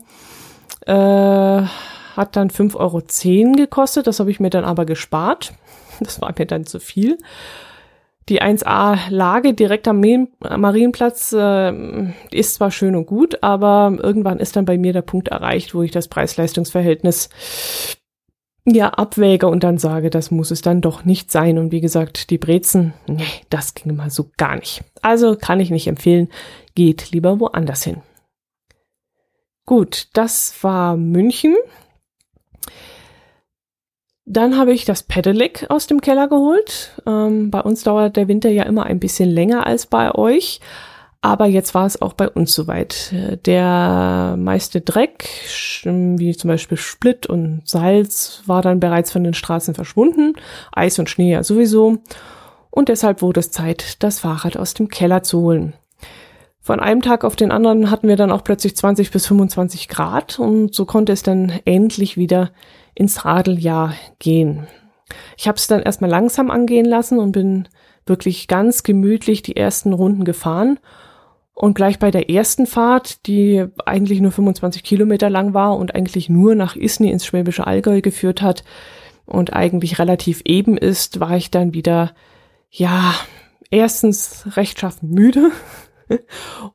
äh, 0.86 1.62
hat 2.16 2.36
dann 2.36 2.50
5,10 2.50 2.76
Euro 2.76 3.52
gekostet. 3.56 4.06
Das 4.06 4.20
habe 4.20 4.30
ich 4.30 4.40
mir 4.40 4.50
dann 4.50 4.64
aber 4.64 4.84
gespart. 4.84 5.52
Das 5.98 6.20
war 6.20 6.34
mir 6.36 6.44
dann 6.44 6.66
zu 6.66 6.78
viel. 6.78 7.16
Die 8.28 8.42
1A-Lage 8.42 9.54
direkt 9.54 9.88
am 9.88 10.02
Marienplatz 10.40 11.32
äh, 11.32 11.72
ist 12.30 12.56
zwar 12.56 12.70
schön 12.70 12.96
und 12.96 13.06
gut, 13.06 13.42
aber 13.42 13.96
irgendwann 14.02 14.38
ist 14.38 14.56
dann 14.56 14.66
bei 14.66 14.76
mir 14.76 14.92
der 14.92 15.00
Punkt 15.00 15.28
erreicht, 15.28 15.74
wo 15.74 15.82
ich 15.82 15.92
das 15.92 16.08
Preis-Leistungs-Verhältnis 16.08 17.30
ja 18.66 18.90
abwäge 18.90 19.46
und 19.46 19.62
dann 19.62 19.78
sage, 19.78 20.10
das 20.10 20.30
muss 20.30 20.50
es 20.50 20.60
dann 20.60 20.80
doch 20.80 21.04
nicht 21.04 21.30
sein. 21.30 21.56
Und 21.56 21.70
wie 21.70 21.80
gesagt, 21.80 22.30
die 22.30 22.38
Brezen, 22.38 22.94
nee, 23.06 23.22
das 23.48 23.74
ging 23.74 23.94
mal 23.94 24.10
so 24.10 24.30
gar 24.36 24.56
nicht. 24.56 24.82
Also 25.02 25.36
kann 25.36 25.60
ich 25.60 25.70
nicht 25.70 25.86
empfehlen, 25.86 26.28
geht 26.74 27.12
lieber 27.12 27.38
woanders 27.38 27.84
hin. 27.84 28.02
Gut, 29.66 30.08
das 30.12 30.52
war 30.62 30.96
München. 30.96 31.54
Dann 34.28 34.58
habe 34.58 34.72
ich 34.72 34.84
das 34.84 35.04
Pedelec 35.04 35.66
aus 35.68 35.86
dem 35.86 36.00
Keller 36.00 36.26
geholt. 36.26 37.00
Ähm, 37.06 37.50
bei 37.50 37.60
uns 37.60 37.84
dauert 37.84 38.16
der 38.16 38.26
Winter 38.26 38.50
ja 38.50 38.64
immer 38.64 38.84
ein 38.84 38.98
bisschen 38.98 39.30
länger 39.30 39.66
als 39.66 39.86
bei 39.86 40.12
euch. 40.14 40.60
Aber 41.22 41.46
jetzt 41.46 41.74
war 41.74 41.86
es 41.86 42.02
auch 42.02 42.12
bei 42.12 42.28
uns 42.28 42.52
soweit. 42.52 43.12
Der 43.46 44.36
meiste 44.38 44.80
Dreck, 44.80 45.28
wie 45.84 46.36
zum 46.36 46.48
Beispiel 46.48 46.76
Split 46.76 47.26
und 47.26 47.62
Salz, 47.64 48.42
war 48.46 48.62
dann 48.62 48.80
bereits 48.80 49.12
von 49.12 49.24
den 49.24 49.34
Straßen 49.34 49.74
verschwunden. 49.74 50.34
Eis 50.72 50.98
und 50.98 51.08
Schnee 51.08 51.32
ja 51.32 51.42
sowieso. 51.42 51.98
Und 52.70 52.88
deshalb 52.88 53.22
wurde 53.22 53.40
es 53.40 53.50
Zeit, 53.50 54.02
das 54.02 54.20
Fahrrad 54.20 54.56
aus 54.56 54.74
dem 54.74 54.88
Keller 54.88 55.22
zu 55.22 55.40
holen. 55.40 55.72
Von 56.66 56.80
einem 56.80 57.00
Tag 57.00 57.22
auf 57.22 57.36
den 57.36 57.52
anderen 57.52 57.92
hatten 57.92 58.08
wir 58.08 58.16
dann 58.16 58.32
auch 58.32 58.42
plötzlich 58.42 58.74
20 58.74 59.12
bis 59.12 59.28
25 59.28 59.86
Grad 59.86 60.40
und 60.40 60.74
so 60.74 60.84
konnte 60.84 61.12
es 61.12 61.22
dann 61.22 61.52
endlich 61.64 62.16
wieder 62.16 62.50
ins 62.92 63.24
Radeljahr 63.24 63.94
gehen. 64.18 64.66
Ich 65.36 65.46
habe 65.46 65.58
es 65.58 65.68
dann 65.68 65.80
erstmal 65.80 66.10
langsam 66.10 66.50
angehen 66.50 66.84
lassen 66.84 67.20
und 67.20 67.30
bin 67.30 67.68
wirklich 68.04 68.48
ganz 68.48 68.82
gemütlich 68.82 69.42
die 69.42 69.54
ersten 69.54 69.92
Runden 69.92 70.24
gefahren. 70.24 70.80
Und 71.54 71.74
gleich 71.74 72.00
bei 72.00 72.10
der 72.10 72.30
ersten 72.30 72.66
Fahrt, 72.66 73.28
die 73.28 73.64
eigentlich 73.84 74.20
nur 74.20 74.32
25 74.32 74.82
Kilometer 74.82 75.30
lang 75.30 75.54
war 75.54 75.76
und 75.76 75.94
eigentlich 75.94 76.28
nur 76.28 76.56
nach 76.56 76.74
Isny 76.74 77.12
ins 77.12 77.24
Schwäbische 77.24 77.64
Allgäu 77.64 78.00
geführt 78.00 78.42
hat 78.42 78.64
und 79.24 79.52
eigentlich 79.52 80.00
relativ 80.00 80.42
eben 80.44 80.76
ist, 80.76 81.20
war 81.20 81.36
ich 81.36 81.52
dann 81.52 81.74
wieder, 81.74 82.12
ja, 82.72 83.14
erstens 83.70 84.48
rechtschaffen 84.56 85.10
müde 85.10 85.52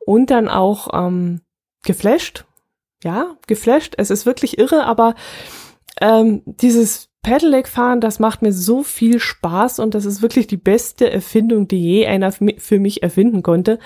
und 0.05 0.29
dann 0.29 0.47
auch 0.47 0.89
ähm, 0.93 1.41
geflasht. 1.83 2.45
Ja, 3.03 3.37
geflasht. 3.47 3.95
Es 3.97 4.11
ist 4.11 4.25
wirklich 4.25 4.59
irre, 4.59 4.85
aber 4.85 5.15
ähm, 5.99 6.43
dieses 6.45 7.09
Pedelec-Fahren, 7.23 8.01
das 8.01 8.19
macht 8.19 8.41
mir 8.41 8.51
so 8.51 8.83
viel 8.83 9.19
Spaß 9.19 9.79
und 9.79 9.93
das 9.93 10.05
ist 10.05 10.21
wirklich 10.21 10.47
die 10.47 10.57
beste 10.57 11.11
Erfindung, 11.11 11.67
die 11.67 11.81
je 11.81 12.07
einer 12.07 12.31
für 12.31 12.79
mich 12.79 13.03
erfinden 13.03 13.43
konnte. 13.43 13.79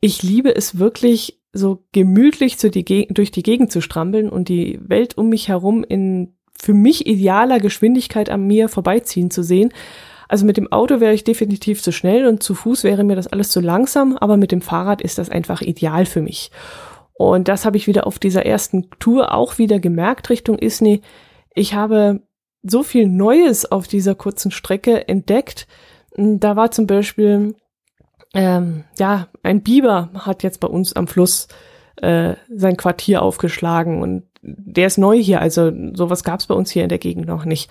Ich 0.00 0.22
liebe 0.22 0.54
es 0.54 0.78
wirklich, 0.78 1.40
so 1.52 1.84
gemütlich 1.92 2.56
die 2.58 3.08
durch 3.10 3.30
die 3.32 3.42
Gegend 3.42 3.72
zu 3.72 3.80
strampeln 3.80 4.28
und 4.28 4.48
die 4.48 4.78
Welt 4.82 5.18
um 5.18 5.28
mich 5.28 5.48
herum 5.48 5.84
in 5.84 6.36
für 6.56 6.74
mich 6.74 7.06
idealer 7.06 7.58
Geschwindigkeit 7.58 8.30
an 8.30 8.46
mir 8.46 8.68
vorbeiziehen 8.68 9.30
zu 9.30 9.42
sehen. 9.42 9.72
Also 10.30 10.46
mit 10.46 10.56
dem 10.56 10.70
Auto 10.70 11.00
wäre 11.00 11.12
ich 11.12 11.24
definitiv 11.24 11.82
zu 11.82 11.92
schnell 11.92 12.26
und 12.26 12.42
zu 12.42 12.54
Fuß 12.54 12.84
wäre 12.84 13.04
mir 13.04 13.16
das 13.16 13.26
alles 13.26 13.50
zu 13.50 13.60
langsam, 13.60 14.16
aber 14.16 14.36
mit 14.36 14.52
dem 14.52 14.60
Fahrrad 14.60 15.02
ist 15.02 15.18
das 15.18 15.28
einfach 15.28 15.60
ideal 15.60 16.06
für 16.06 16.22
mich. 16.22 16.50
Und 17.14 17.48
das 17.48 17.64
habe 17.64 17.76
ich 17.76 17.86
wieder 17.86 18.06
auf 18.06 18.18
dieser 18.18 18.46
ersten 18.46 18.88
Tour 18.98 19.34
auch 19.34 19.58
wieder 19.58 19.80
gemerkt 19.80 20.30
Richtung 20.30 20.58
Isny 20.58 21.02
ich 21.54 21.74
habe 21.74 22.20
so 22.62 22.82
viel 22.82 23.06
Neues 23.06 23.70
auf 23.70 23.88
dieser 23.88 24.14
kurzen 24.14 24.50
Strecke 24.50 25.08
entdeckt. 25.08 25.66
Da 26.16 26.56
war 26.56 26.70
zum 26.70 26.86
Beispiel, 26.86 27.54
ähm, 28.34 28.84
ja, 28.98 29.28
ein 29.42 29.62
Biber 29.62 30.10
hat 30.14 30.42
jetzt 30.42 30.60
bei 30.60 30.68
uns 30.68 30.92
am 30.94 31.06
Fluss 31.06 31.48
äh, 31.96 32.34
sein 32.48 32.76
Quartier 32.76 33.22
aufgeschlagen 33.22 34.02
und 34.02 34.24
der 34.42 34.86
ist 34.86 34.98
neu 34.98 35.18
hier, 35.18 35.40
also 35.40 35.70
sowas 35.94 36.24
gab 36.24 36.40
es 36.40 36.46
bei 36.46 36.54
uns 36.54 36.70
hier 36.70 36.82
in 36.82 36.88
der 36.88 36.98
Gegend 36.98 37.26
noch 37.26 37.44
nicht. 37.44 37.70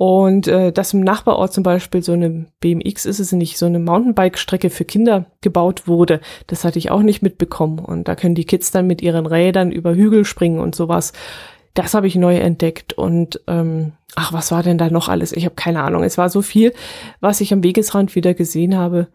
Und 0.00 0.46
äh, 0.46 0.70
dass 0.70 0.94
im 0.94 1.00
Nachbarort 1.00 1.52
zum 1.52 1.64
Beispiel 1.64 2.04
so 2.04 2.12
eine 2.12 2.46
BMX 2.60 3.04
ist 3.04 3.18
es 3.18 3.32
nicht, 3.32 3.58
so 3.58 3.66
eine 3.66 3.80
Mountainbike-Strecke 3.80 4.70
für 4.70 4.84
Kinder 4.84 5.26
gebaut 5.40 5.88
wurde, 5.88 6.20
das 6.46 6.64
hatte 6.64 6.78
ich 6.78 6.92
auch 6.92 7.02
nicht 7.02 7.20
mitbekommen. 7.20 7.80
Und 7.80 8.06
da 8.06 8.14
können 8.14 8.36
die 8.36 8.44
Kids 8.44 8.70
dann 8.70 8.86
mit 8.86 9.02
ihren 9.02 9.26
Rädern 9.26 9.72
über 9.72 9.96
Hügel 9.96 10.24
springen 10.24 10.60
und 10.60 10.76
sowas 10.76 11.12
das 11.74 11.94
habe 11.94 12.06
ich 12.06 12.14
neu 12.14 12.36
entdeckt. 12.36 12.92
Und 12.92 13.40
ähm, 13.48 13.92
ach, 14.14 14.32
was 14.32 14.52
war 14.52 14.62
denn 14.62 14.78
da 14.78 14.88
noch 14.88 15.08
alles? 15.08 15.32
Ich 15.32 15.44
habe 15.44 15.54
keine 15.56 15.82
Ahnung. 15.82 16.02
Es 16.02 16.18
war 16.18 16.28
so 16.28 16.42
viel, 16.42 16.72
was 17.20 17.40
ich 17.40 17.52
am 17.52 17.64
Wegesrand 17.64 18.14
wieder 18.14 18.34
gesehen 18.34 18.76
habe. 18.76 19.08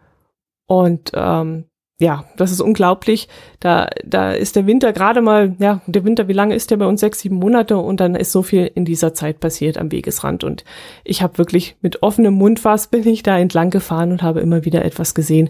Und 0.65 1.11
ähm, 1.13 1.65
ja, 2.03 2.25
das 2.35 2.51
ist 2.51 2.59
unglaublich. 2.59 3.29
Da, 3.61 3.87
da 4.03 4.33
ist 4.33 4.57
der 4.57 4.67
Winter 4.67 4.91
gerade 4.91 5.21
mal, 5.21 5.55
ja, 5.59 5.79
der 5.87 6.03
Winter, 6.03 6.27
wie 6.27 6.33
lange 6.33 6.53
ist 6.53 6.69
der 6.69 6.77
bei 6.77 6.85
uns? 6.85 6.99
Sechs, 6.99 7.21
sieben 7.21 7.37
Monate 7.37 7.77
und 7.77 8.01
dann 8.01 8.15
ist 8.15 8.33
so 8.33 8.43
viel 8.43 8.69
in 8.75 8.83
dieser 8.83 9.13
Zeit 9.13 9.39
passiert 9.39 9.77
am 9.77 9.91
Wegesrand. 9.91 10.43
Und 10.43 10.65
ich 11.05 11.21
habe 11.21 11.37
wirklich 11.37 11.77
mit 11.81 12.03
offenem 12.03 12.33
Mund 12.33 12.59
fast 12.59 12.91
bin 12.91 13.07
ich 13.07 13.23
da 13.23 13.37
entlang 13.37 13.69
gefahren 13.69 14.11
und 14.11 14.21
habe 14.21 14.41
immer 14.41 14.65
wieder 14.65 14.83
etwas 14.83 15.15
gesehen, 15.15 15.47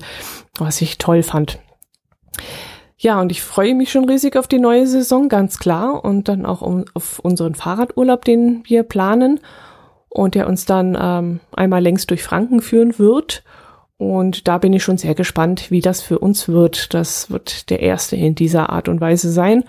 was 0.60 0.82
ich 0.82 1.00
toll 1.00 1.24
fand. 1.24 1.58
Ja, 2.98 3.20
und 3.20 3.32
ich 3.32 3.42
freue 3.42 3.74
mich 3.74 3.92
schon 3.92 4.08
riesig 4.08 4.38
auf 4.38 4.48
die 4.48 4.60
neue 4.60 4.86
Saison, 4.86 5.30
ganz 5.30 5.58
klar. 5.58 6.06
Und 6.06 6.30
dann 6.30 6.46
auch 6.46 6.62
um, 6.62 6.86
auf 6.94 7.20
unseren 7.20 7.56
Fahrradurlaub, 7.56 8.24
den 8.24 8.63
wir 8.66 8.84
planen. 8.84 9.39
Und 10.08 10.36
der 10.36 10.48
uns 10.48 10.66
dann 10.66 10.96
ähm, 11.00 11.39
einmal 11.52 11.82
längst 11.82 12.12
durch 12.12 12.22
Franken 12.22 12.62
führen 12.62 13.00
wird. 13.00 13.44
Und 13.98 14.48
da 14.48 14.58
bin 14.58 14.74
ich 14.74 14.84
schon 14.84 14.98
sehr 14.98 15.16
gespannt, 15.16 15.72
wie 15.72 15.82
das 15.82 16.02
für 16.02 16.20
uns 16.20 16.48
wird. 16.48 16.94
Das 16.94 17.30
wird 17.32 17.70
der 17.70 17.82
erste 17.82 18.16
in 18.16 18.36
dieser 18.36 18.70
Art 18.70 18.90
und 18.90 19.02
Weise 19.02 19.32
sein. 19.32 19.64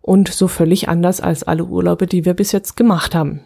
Und 0.00 0.28
so 0.28 0.48
völlig 0.48 0.88
anders 0.88 1.20
als 1.20 1.42
alle 1.44 1.64
Urlaube, 1.64 2.06
die 2.06 2.24
wir 2.24 2.34
bis 2.34 2.52
jetzt 2.52 2.76
gemacht 2.76 3.14
haben. 3.14 3.40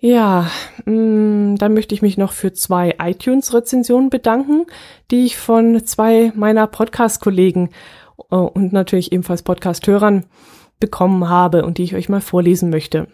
Ja, 0.00 0.48
mh, 0.84 0.92
mm, 0.92 1.56
dann 1.58 1.74
möchte 1.74 1.94
ich 1.94 2.02
mich 2.02 2.16
noch 2.16 2.32
für 2.32 2.52
zwei 2.52 2.94
iTunes-Rezensionen 3.00 4.10
bedanken, 4.10 4.66
die 5.10 5.24
ich 5.24 5.36
von 5.36 5.84
zwei 5.84 6.32
meiner 6.36 6.68
Podcast-Kollegen 6.68 7.70
äh, 8.30 8.36
und 8.36 8.72
natürlich 8.72 9.12
ebenfalls 9.12 9.42
Podcast-Hörern 9.42 10.24
bekommen 10.78 11.28
habe 11.28 11.64
und 11.64 11.78
die 11.78 11.82
ich 11.82 11.96
euch 11.96 12.08
mal 12.08 12.20
vorlesen 12.20 12.70
möchte. 12.70 13.08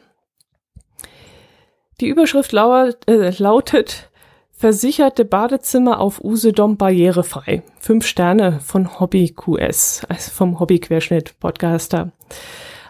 Die 2.01 2.09
Überschrift 2.09 2.53
lauert, 2.53 3.09
äh, 3.09 3.31
lautet 3.39 4.11
Versicherte 4.57 5.25
Badezimmer 5.25 6.01
auf 6.01 6.23
Usedom 6.23 6.77
barrierefrei. 6.77 7.65
Fünf 7.81 8.07
Sterne 8.07 8.61
von 8.61 9.01
Hobby 9.01 9.31
QS, 9.31 10.03
also 10.09 10.31
vom 10.31 10.61
Hobby-Querschnitt 10.61 11.41
Podcaster. 11.41 12.13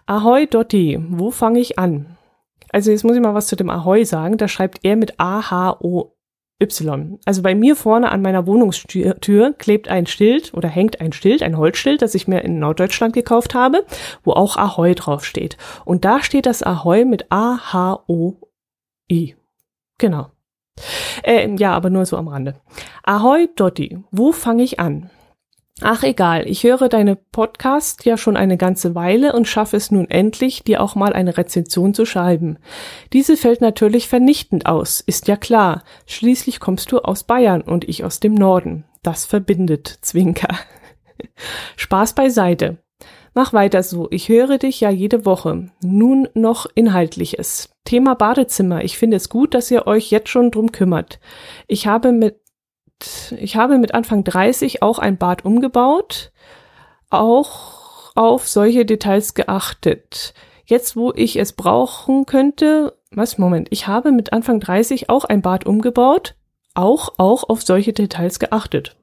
Ahoi 0.05 0.47
Dotti, 0.47 1.03
wo 1.09 1.31
fange 1.31 1.61
ich 1.61 1.79
an? 1.79 2.19
Also 2.71 2.91
jetzt 2.91 3.03
muss 3.03 3.17
ich 3.17 3.23
mal 3.23 3.35
was 3.35 3.47
zu 3.47 3.57
dem 3.57 3.71
Ahoi 3.71 4.05
sagen. 4.05 4.37
Da 4.37 4.47
schreibt 4.47 4.81
er 4.83 4.97
mit 4.97 5.19
A-H-O-Y. 5.19 7.19
Also 7.25 7.43
bei 7.43 7.55
mir 7.55 7.77
vorne 7.77 8.13
an 8.13 8.21
meiner 8.21 8.47
Wohnungstür 8.47 9.55
klebt 9.55 9.89
ein 9.89 10.07
Schild 10.07 10.53
oder 10.53 10.69
hängt 10.69 11.01
ein 11.01 11.15
Schild, 11.15 11.43
ein 11.43 11.57
Holzschild, 11.57 12.03
das 12.03 12.15
ich 12.15 12.29
mir 12.29 12.43
in 12.43 12.59
Norddeutschland 12.59 13.15
gekauft 13.15 13.55
habe, 13.55 13.87
wo 14.23 14.33
auch 14.33 14.59
Ahoi 14.59 14.95
draufsteht. 14.95 15.57
Und 15.87 16.05
da 16.05 16.23
steht 16.23 16.45
das 16.45 16.63
Ahoi 16.63 17.07
mit 17.07 17.33
A-H-O-I. 17.33 19.35
Genau. 19.99 20.27
Äh, 21.23 21.55
ja, 21.57 21.73
aber 21.73 21.91
nur 21.91 22.07
so 22.07 22.17
am 22.17 22.29
Rande. 22.29 22.55
Ahoi 23.03 23.49
Dotti, 23.55 23.99
wo 24.11 24.33
fange 24.33 24.63
ich 24.63 24.81
an? 24.81 25.11
Ach 25.81 26.05
egal, 26.05 26.49
ich 26.49 26.63
höre 26.63 26.89
deine 26.89 27.17
Podcast 27.17 28.05
ja 28.05 28.17
schon 28.17 28.37
eine 28.37 28.57
ganze 28.57 28.95
Weile 28.95 29.33
und 29.33 29.49
schaffe 29.49 29.77
es 29.77 29.91
nun 29.91 30.09
endlich, 30.09 30.63
dir 30.63 30.81
auch 30.81 30.95
mal 30.95 31.13
eine 31.13 31.37
Rezension 31.37 31.95
zu 31.95 32.07
schreiben. 32.07 32.59
Diese 33.13 33.37
fällt 33.37 33.61
natürlich 33.61 34.09
vernichtend 34.09 34.67
aus, 34.67 35.01
ist 35.01 35.27
ja 35.27 35.37
klar. 35.37 35.83
Schließlich 36.07 36.61
kommst 36.61 36.93
du 36.93 37.01
aus 37.01 37.25
Bayern 37.25 37.61
und 37.61 37.89
ich 37.89 38.05
aus 38.05 38.21
dem 38.21 38.35
Norden. 38.35 38.85
Das 39.03 39.27
verbindet, 39.27 39.99
Zwinker. 40.01 40.57
Spaß 41.77 42.15
beiseite. 42.15 42.79
Mach 43.35 43.53
weiter 43.53 43.83
so. 43.83 44.07
Ich 44.11 44.29
höre 44.29 44.59
dich 44.59 44.81
ja 44.81 44.91
jede 44.91 45.27
Woche. 45.27 45.69
Nun 45.83 46.29
noch 46.35 46.67
Inhaltliches. 46.75 47.71
Thema 47.85 48.15
Badezimmer. 48.15 48.85
Ich 48.85 48.97
finde 48.97 49.17
es 49.17 49.29
gut, 49.29 49.55
dass 49.55 49.71
ihr 49.73 49.89
euch 49.89 50.11
jetzt 50.11 50.29
schon 50.29 50.53
drum 50.53 50.71
kümmert. 50.71 51.19
Ich 51.67 51.89
habe 51.89 52.13
mit, 52.13 52.41
ich 53.37 53.57
habe 53.57 53.79
mit 53.79 53.93
Anfang 53.93 54.23
30 54.23 54.83
auch 54.83 55.01
ein 55.01 55.19
Bad 55.19 55.45
umgebaut. 55.45 56.33
Auch 57.11 58.15
auf 58.15 58.49
solche 58.49 58.87
Details 58.87 59.35
geachtet. 59.35 60.33
Jetzt, 60.65 60.97
wo 60.97 61.13
ich 61.13 61.37
es 61.37 61.53
brauchen 61.53 62.27
könnte, 62.27 62.97
was, 63.11 63.37
Moment, 63.37 63.69
ich 63.71 63.87
habe 63.87 64.13
mit 64.13 64.33
Anfang 64.33 64.61
30 64.61 65.11
auch 65.11 65.25
ein 65.25 65.43
Bad 65.43 65.67
umgebaut. 65.67 66.37
Auch, 66.75 67.15
auch 67.19 67.49
auf 67.49 67.63
solche 67.63 67.93
Details 67.93 68.39
geachtet. 68.39 68.97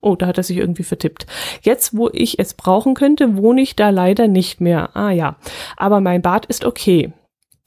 Oh, 0.00 0.14
da 0.14 0.26
hat 0.26 0.38
er 0.38 0.44
sich 0.44 0.56
irgendwie 0.56 0.84
vertippt. 0.84 1.26
Jetzt, 1.62 1.96
wo 1.96 2.08
ich 2.12 2.38
es 2.38 2.54
brauchen 2.54 2.94
könnte, 2.94 3.36
wohne 3.36 3.60
ich 3.60 3.74
da 3.74 3.90
leider 3.90 4.28
nicht 4.28 4.60
mehr. 4.60 4.96
Ah 4.96 5.10
ja, 5.10 5.36
aber 5.76 6.00
mein 6.00 6.22
Bad 6.22 6.46
ist 6.46 6.64
okay. 6.64 7.12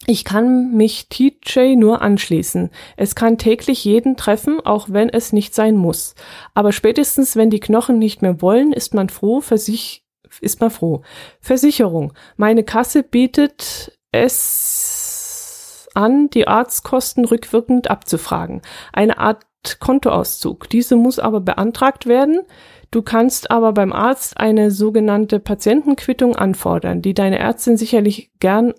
Ich 0.07 0.23
kann 0.23 0.75
mich 0.75 1.09
TJ 1.09 1.75
nur 1.75 2.01
anschließen. 2.01 2.71
Es 2.97 3.13
kann 3.13 3.37
täglich 3.37 3.85
jeden 3.85 4.17
treffen, 4.17 4.59
auch 4.65 4.87
wenn 4.89 5.09
es 5.09 5.31
nicht 5.31 5.53
sein 5.53 5.75
muss. 5.75 6.15
Aber 6.55 6.71
spätestens, 6.71 7.35
wenn 7.35 7.51
die 7.51 7.59
Knochen 7.59 7.99
nicht 7.99 8.21
mehr 8.21 8.41
wollen, 8.41 8.73
ist 8.73 8.95
man 8.95 9.09
froh, 9.09 9.41
versich 9.41 10.03
ist 10.39 10.59
man 10.61 10.71
froh. 10.71 11.01
Versicherung. 11.39 12.13
Meine 12.37 12.63
Kasse 12.63 13.03
bietet 13.03 13.97
es 14.11 15.89
an, 15.93 16.29
die 16.29 16.47
Arztkosten 16.47 17.25
rückwirkend 17.25 17.91
abzufragen. 17.91 18.61
Eine 18.93 19.17
Art 19.17 19.45
Kontoauszug. 19.79 20.69
Diese 20.69 20.95
muss 20.95 21.19
aber 21.19 21.39
beantragt 21.41 22.05
werden. 22.05 22.41
Du 22.89 23.01
kannst 23.01 23.51
aber 23.51 23.71
beim 23.71 23.93
Arzt 23.93 24.37
eine 24.37 24.69
sogenannte 24.69 25.39
Patientenquittung 25.39 26.35
anfordern, 26.35 27.01
die 27.01 27.13
deine 27.13 27.39
Ärztin 27.39 27.77
sicherlich 27.77 28.31
gern 28.39 28.73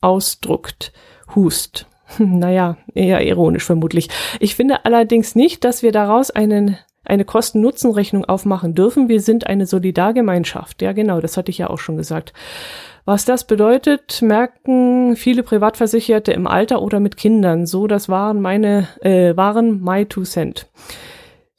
ausdruckt. 0.00 0.92
Hust. 1.34 1.86
naja, 2.18 2.76
eher 2.94 3.26
ironisch 3.26 3.64
vermutlich. 3.64 4.08
Ich 4.38 4.54
finde 4.54 4.84
allerdings 4.84 5.34
nicht, 5.34 5.64
dass 5.64 5.82
wir 5.82 5.92
daraus 5.92 6.30
einen 6.30 6.76
eine 7.06 7.24
Kosten-Nutzen-Rechnung 7.24 8.24
aufmachen 8.24 8.74
dürfen. 8.74 9.08
Wir 9.08 9.20
sind 9.20 9.46
eine 9.46 9.66
Solidargemeinschaft. 9.66 10.80
Ja, 10.80 10.92
genau, 10.92 11.20
das 11.20 11.36
hatte 11.36 11.50
ich 11.50 11.58
ja 11.58 11.68
auch 11.68 11.78
schon 11.78 11.98
gesagt. 11.98 12.32
Was 13.04 13.26
das 13.26 13.46
bedeutet, 13.46 14.22
merken 14.22 15.16
viele 15.16 15.42
Privatversicherte 15.42 16.32
im 16.32 16.46
Alter 16.46 16.80
oder 16.80 17.00
mit 17.00 17.18
Kindern. 17.18 17.66
So, 17.66 17.86
das 17.86 18.08
waren 18.08 18.40
meine, 18.40 18.88
äh, 19.02 19.36
waren 19.36 19.82
my 19.82 20.06
two 20.06 20.22
cent. 20.22 20.66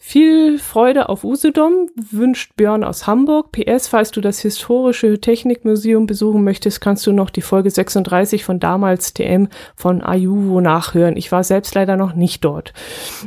Viel 0.08 0.60
Freude 0.60 1.10
auf 1.10 1.24
Usedom 1.24 1.90
wünscht 1.96 2.56
Björn 2.56 2.84
aus 2.84 3.08
Hamburg. 3.08 3.52
PS, 3.52 3.88
falls 3.88 4.12
du 4.12 4.22
das 4.22 4.40
historische 4.40 5.20
Technikmuseum 5.20 6.06
besuchen 6.06 6.44
möchtest, 6.44 6.80
kannst 6.80 7.08
du 7.08 7.12
noch 7.12 7.32
die 7.32 7.42
Folge 7.42 7.72
36 7.72 8.46
von 8.46 8.60
damals 8.60 9.16
TM 9.16 9.48
von 9.76 10.04
Ayuvo 10.04 10.62
nachhören. 10.62 11.18
Ich 11.18 11.32
war 11.32 11.44
selbst 11.44 11.74
leider 11.74 11.98
noch 11.98 12.14
nicht 12.14 12.46
dort. 12.46 12.74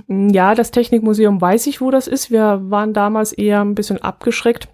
Ja, 0.07 0.55
das 0.55 0.71
Technikmuseum 0.71 1.41
weiß 1.41 1.67
ich, 1.67 1.81
wo 1.81 1.91
das 1.91 2.07
ist. 2.07 2.31
Wir 2.31 2.61
waren 2.71 2.93
damals 2.93 3.33
eher 3.33 3.61
ein 3.61 3.75
bisschen 3.75 4.01
abgeschreckt 4.01 4.69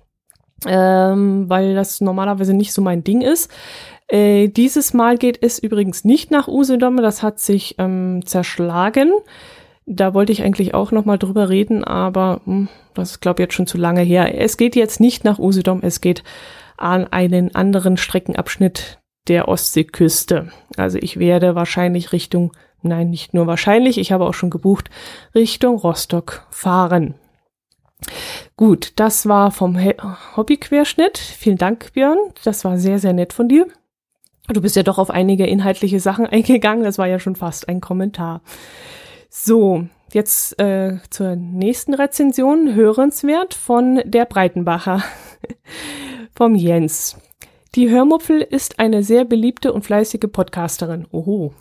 ähm, 0.66 1.48
weil 1.48 1.74
das 1.74 2.00
normalerweise 2.00 2.54
nicht 2.54 2.72
so 2.72 2.82
mein 2.82 3.04
Ding 3.04 3.20
ist. 3.20 3.50
Äh, 4.08 4.48
dieses 4.48 4.94
Mal 4.94 5.18
geht 5.18 5.42
es 5.42 5.58
übrigens 5.58 6.04
nicht 6.04 6.30
nach 6.30 6.48
Usedom, 6.48 6.98
das 6.98 7.22
hat 7.22 7.40
sich 7.40 7.76
ähm, 7.78 8.22
zerschlagen. 8.24 9.12
Da 9.86 10.14
wollte 10.14 10.32
ich 10.32 10.42
eigentlich 10.42 10.74
auch 10.74 10.92
noch 10.92 11.04
mal 11.04 11.18
drüber 11.18 11.48
reden, 11.48 11.84
aber 11.84 12.40
hm, 12.44 12.68
das 12.94 13.12
ist 13.12 13.20
glaube 13.20 13.42
jetzt 13.42 13.54
schon 13.54 13.66
zu 13.66 13.78
lange 13.78 14.02
her. 14.02 14.40
Es 14.40 14.56
geht 14.56 14.76
jetzt 14.76 15.00
nicht 15.00 15.24
nach 15.24 15.38
Usedom, 15.38 15.80
es 15.82 16.00
geht 16.00 16.22
an 16.76 17.06
einen 17.06 17.54
anderen 17.54 17.96
Streckenabschnitt 17.96 18.98
der 19.28 19.48
Ostseeküste. 19.48 20.50
Also 20.76 20.98
ich 21.00 21.18
werde 21.18 21.54
wahrscheinlich 21.54 22.12
Richtung, 22.12 22.52
nein, 22.82 23.10
nicht 23.10 23.34
nur 23.34 23.46
wahrscheinlich, 23.46 23.98
ich 23.98 24.12
habe 24.12 24.26
auch 24.26 24.34
schon 24.34 24.50
gebucht, 24.50 24.90
Richtung 25.34 25.76
Rostock 25.76 26.46
fahren. 26.50 27.14
Gut, 28.56 28.92
das 28.96 29.26
war 29.26 29.50
vom 29.50 29.78
Hobbyquerschnitt. 30.36 31.18
Vielen 31.18 31.58
Dank, 31.58 31.92
Björn. 31.92 32.18
Das 32.44 32.64
war 32.64 32.78
sehr, 32.78 32.98
sehr 32.98 33.12
nett 33.12 33.32
von 33.32 33.48
dir. 33.48 33.66
Du 34.48 34.60
bist 34.60 34.76
ja 34.76 34.82
doch 34.82 34.98
auf 34.98 35.10
einige 35.10 35.46
inhaltliche 35.46 36.00
Sachen 36.00 36.26
eingegangen. 36.30 36.84
Das 36.84 36.98
war 36.98 37.06
ja 37.06 37.18
schon 37.18 37.36
fast 37.36 37.68
ein 37.68 37.80
Kommentar. 37.80 38.42
So, 39.30 39.86
jetzt 40.12 40.58
äh, 40.60 40.98
zur 41.10 41.36
nächsten 41.36 41.94
Rezension. 41.94 42.74
Hörenswert 42.74 43.54
von 43.54 44.00
der 44.04 44.24
Breitenbacher. 44.24 45.02
Vom 46.36 46.54
Jens. 46.54 47.16
Die 47.74 47.90
Hörmupfel 47.90 48.40
ist 48.40 48.78
eine 48.78 49.02
sehr 49.02 49.24
beliebte 49.24 49.72
und 49.72 49.84
fleißige 49.84 50.30
Podcasterin. 50.30 51.06
Oho. 51.10 51.52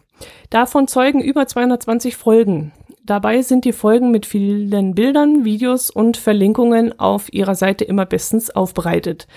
Davon 0.49 0.87
zeugen 0.87 1.21
über 1.21 1.47
220 1.47 2.15
Folgen. 2.15 2.71
Dabei 3.05 3.41
sind 3.41 3.65
die 3.65 3.73
Folgen 3.73 4.11
mit 4.11 4.25
vielen 4.25 4.95
Bildern, 4.95 5.43
Videos 5.43 5.89
und 5.89 6.15
Verlinkungen 6.15 6.97
auf 6.97 7.33
ihrer 7.33 7.53
Seite 7.53 7.83
immer 7.83 8.05
bestens 8.05 8.49
aufbereitet. 8.49 9.27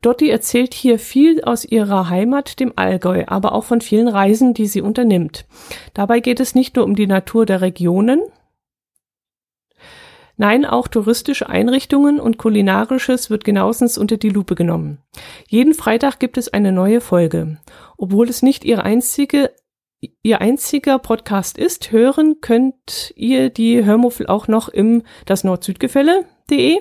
Dotti 0.00 0.28
erzählt 0.28 0.74
hier 0.74 0.98
viel 0.98 1.44
aus 1.44 1.64
ihrer 1.64 2.08
Heimat, 2.08 2.58
dem 2.58 2.72
Allgäu, 2.74 3.22
aber 3.28 3.52
auch 3.52 3.62
von 3.62 3.80
vielen 3.80 4.08
Reisen, 4.08 4.54
die 4.54 4.66
sie 4.66 4.80
unternimmt. 4.80 5.46
Dabei 5.94 6.18
geht 6.18 6.40
es 6.40 6.56
nicht 6.56 6.74
nur 6.74 6.84
um 6.84 6.96
die 6.96 7.06
Natur 7.06 7.46
der 7.46 7.60
Regionen, 7.60 8.22
Nein, 10.38 10.64
auch 10.64 10.88
touristische 10.88 11.48
Einrichtungen 11.48 12.18
und 12.18 12.38
kulinarisches 12.38 13.30
wird 13.30 13.44
genauestens 13.44 13.98
unter 13.98 14.16
die 14.16 14.30
Lupe 14.30 14.54
genommen. 14.54 14.98
Jeden 15.46 15.74
Freitag 15.74 16.18
gibt 16.18 16.38
es 16.38 16.52
eine 16.52 16.72
neue 16.72 17.00
Folge. 17.00 17.58
Obwohl 17.96 18.28
es 18.28 18.42
nicht 18.42 18.64
ihre 18.64 18.82
einzige 18.82 19.52
Ihr 20.24 20.40
einziger 20.40 20.98
Podcast 20.98 21.56
ist, 21.56 21.92
hören 21.92 22.40
könnt 22.40 23.12
ihr 23.14 23.50
die 23.50 23.84
Hörmuffel 23.84 24.26
auch 24.26 24.48
noch 24.48 24.68
im 24.68 25.04
das 25.26 25.44
Nord-Süd-Gefälle.de, 25.44 26.78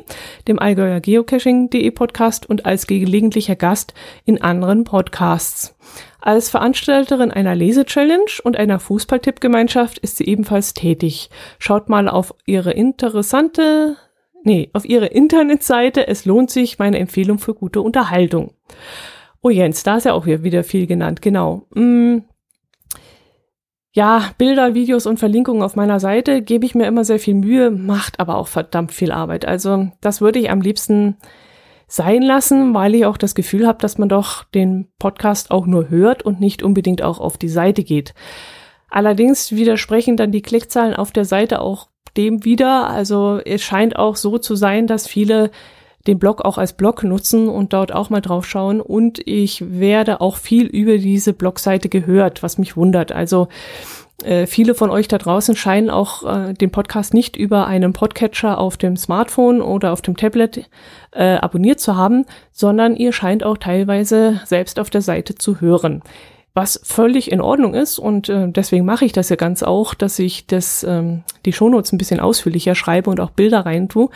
dem 0.48 0.58
Allgäuer 0.58 1.00
Geocaching.de 1.00 1.92
Podcast 1.92 2.50
und 2.50 2.66
als 2.66 2.88
gelegentlicher 2.88 3.56
Gast 3.56 3.94
in 4.26 4.42
anderen 4.42 4.86
Podcasts. 4.86 5.78
Als 6.20 6.50
Veranstalterin 6.50 7.30
einer 7.30 7.54
Lese-Challenge 7.54 8.32
und 8.44 8.58
einer 8.58 8.80
Fußballtippgemeinschaft 8.80 10.00
ist 10.00 10.18
sie 10.18 10.26
ebenfalls 10.26 10.74
tätig. 10.74 11.30
Schaut 11.60 11.90
mal 11.90 12.10
auf 12.10 12.34
ihre 12.48 12.72
interessante, 12.72 13.98
nee, 14.44 14.72
auf 14.74 14.84
ihre 14.84 15.06
Internetseite. 15.06 16.08
Es 16.08 16.26
lohnt 16.26 16.50
sich, 16.50 16.80
meine 16.80 16.98
Empfehlung 16.98 17.38
für 17.38 17.54
gute 17.54 17.82
Unterhaltung. 17.82 18.56
Oh 19.44 19.52
Jens, 19.52 19.84
da 19.84 19.98
ist 19.98 20.06
ja 20.06 20.14
auch 20.14 20.26
wieder 20.26 20.64
viel 20.64 20.88
genannt, 20.88 21.22
genau. 21.22 21.68
Mm 21.76 22.22
ja, 23.94 24.32
Bilder, 24.38 24.74
Videos 24.74 25.06
und 25.06 25.20
Verlinkungen 25.20 25.64
auf 25.64 25.76
meiner 25.76 26.00
Seite 26.00 26.42
gebe 26.42 26.66
ich 26.66 26.76
mir 26.76 26.88
immer 26.88 27.04
sehr 27.04 27.20
viel 27.20 27.34
Mühe, 27.34 27.72
macht 27.72 28.20
aber 28.20 28.38
auch 28.38 28.48
verdammt 28.48 28.94
viel 28.94 29.12
Arbeit. 29.12 29.46
Also 29.46 29.90
das 30.00 30.22
würde 30.22 30.40
ich 30.40 30.50
am 30.50 30.62
liebsten 30.62 31.18
sein 31.88 32.22
lassen, 32.22 32.74
weil 32.74 32.96
ich 32.96 33.06
auch 33.06 33.18
das 33.18 33.36
Gefühl 33.36 33.68
habe, 33.68 33.80
dass 33.80 33.98
man 33.98 34.08
doch 34.08 34.46
den 34.46 34.88
Podcast 34.98 35.52
auch 35.52 35.66
nur 35.66 35.90
hört 35.90 36.24
und 36.24 36.40
nicht 36.40 36.64
unbedingt 36.64 37.02
auch 37.02 37.20
auf 37.20 37.38
die 37.38 37.50
Seite 37.50 37.84
geht. 37.84 38.14
Allerdings 38.90 39.52
widersprechen 39.52 40.16
dann 40.16 40.32
die 40.32 40.42
Klickzahlen 40.42 40.96
auf 40.96 41.12
der 41.12 41.26
Seite 41.26 41.60
auch 41.60 41.90
dem 42.16 42.46
wieder. 42.46 42.88
Also 42.90 43.42
es 43.44 43.62
scheint 43.62 43.98
auch 43.98 44.16
so 44.16 44.38
zu 44.38 44.56
sein, 44.56 44.88
dass 44.88 45.06
viele 45.06 45.52
den 46.08 46.20
Blog 46.20 46.42
auch 46.42 46.58
als 46.58 46.74
Blog 46.74 47.04
nutzen 47.04 47.50
und 47.50 47.74
dort 47.74 47.94
auch 47.94 48.10
mal 48.10 48.22
drauf 48.22 48.46
schauen. 48.46 48.82
Und 48.82 49.20
ich 49.26 49.64
werde 49.80 50.22
auch 50.22 50.38
viel 50.38 50.66
über 50.66 50.98
diese 50.98 51.34
Blogseite 51.34 51.90
gehört, 51.90 52.44
was 52.44 52.58
mich 52.58 52.76
wundert. 52.76 53.12
Also 53.12 53.48
äh, 54.24 54.46
viele 54.46 54.76
von 54.76 54.90
euch 54.90 55.08
da 55.08 55.18
draußen 55.18 55.56
scheinen 55.56 55.90
auch 55.90 56.24
äh, 56.24 56.54
den 56.54 56.72
Podcast 56.72 57.14
nicht 57.14 57.36
über 57.36 57.68
einen 57.68 57.94
Podcatcher 57.94 58.58
auf 58.58 58.78
dem 58.78 58.98
Smartphone 58.98 59.62
oder 59.62 59.94
auf 59.94 60.02
dem 60.02 60.16
Tablet 60.16 60.70
äh, 61.12 61.36
abonniert 61.36 61.80
zu 61.80 61.96
haben, 61.96 62.26
sondern 62.52 62.96
ihr 62.96 63.14
scheint 63.14 63.44
auch 63.44 63.58
teilweise 63.58 64.42
selbst 64.46 64.80
auf 64.80 64.90
der 64.90 65.02
Seite 65.02 65.36
zu 65.36 65.62
hören 65.62 66.04
was 66.54 66.82
völlig 66.84 67.32
in 67.32 67.40
Ordnung 67.40 67.74
ist 67.74 67.98
und 67.98 68.28
äh, 68.28 68.50
deswegen 68.50 68.86
mache 68.86 69.06
ich 69.06 69.14
das 69.14 69.30
ja 69.30 69.38
ganz 69.38 69.64
auch, 69.64 69.94
dass 69.94 70.20
ich 70.20 70.48
das 70.48 70.84
ähm, 70.84 71.24
die 71.46 71.54
Shownotes 71.54 71.94
ein 71.94 71.98
bisschen 71.98 72.20
ausführlicher 72.20 72.76
schreibe 72.76 73.10
und 73.10 73.20
auch 73.22 73.32
Bilder 73.32 73.66
rein 73.66 73.88
tue. 73.88 74.10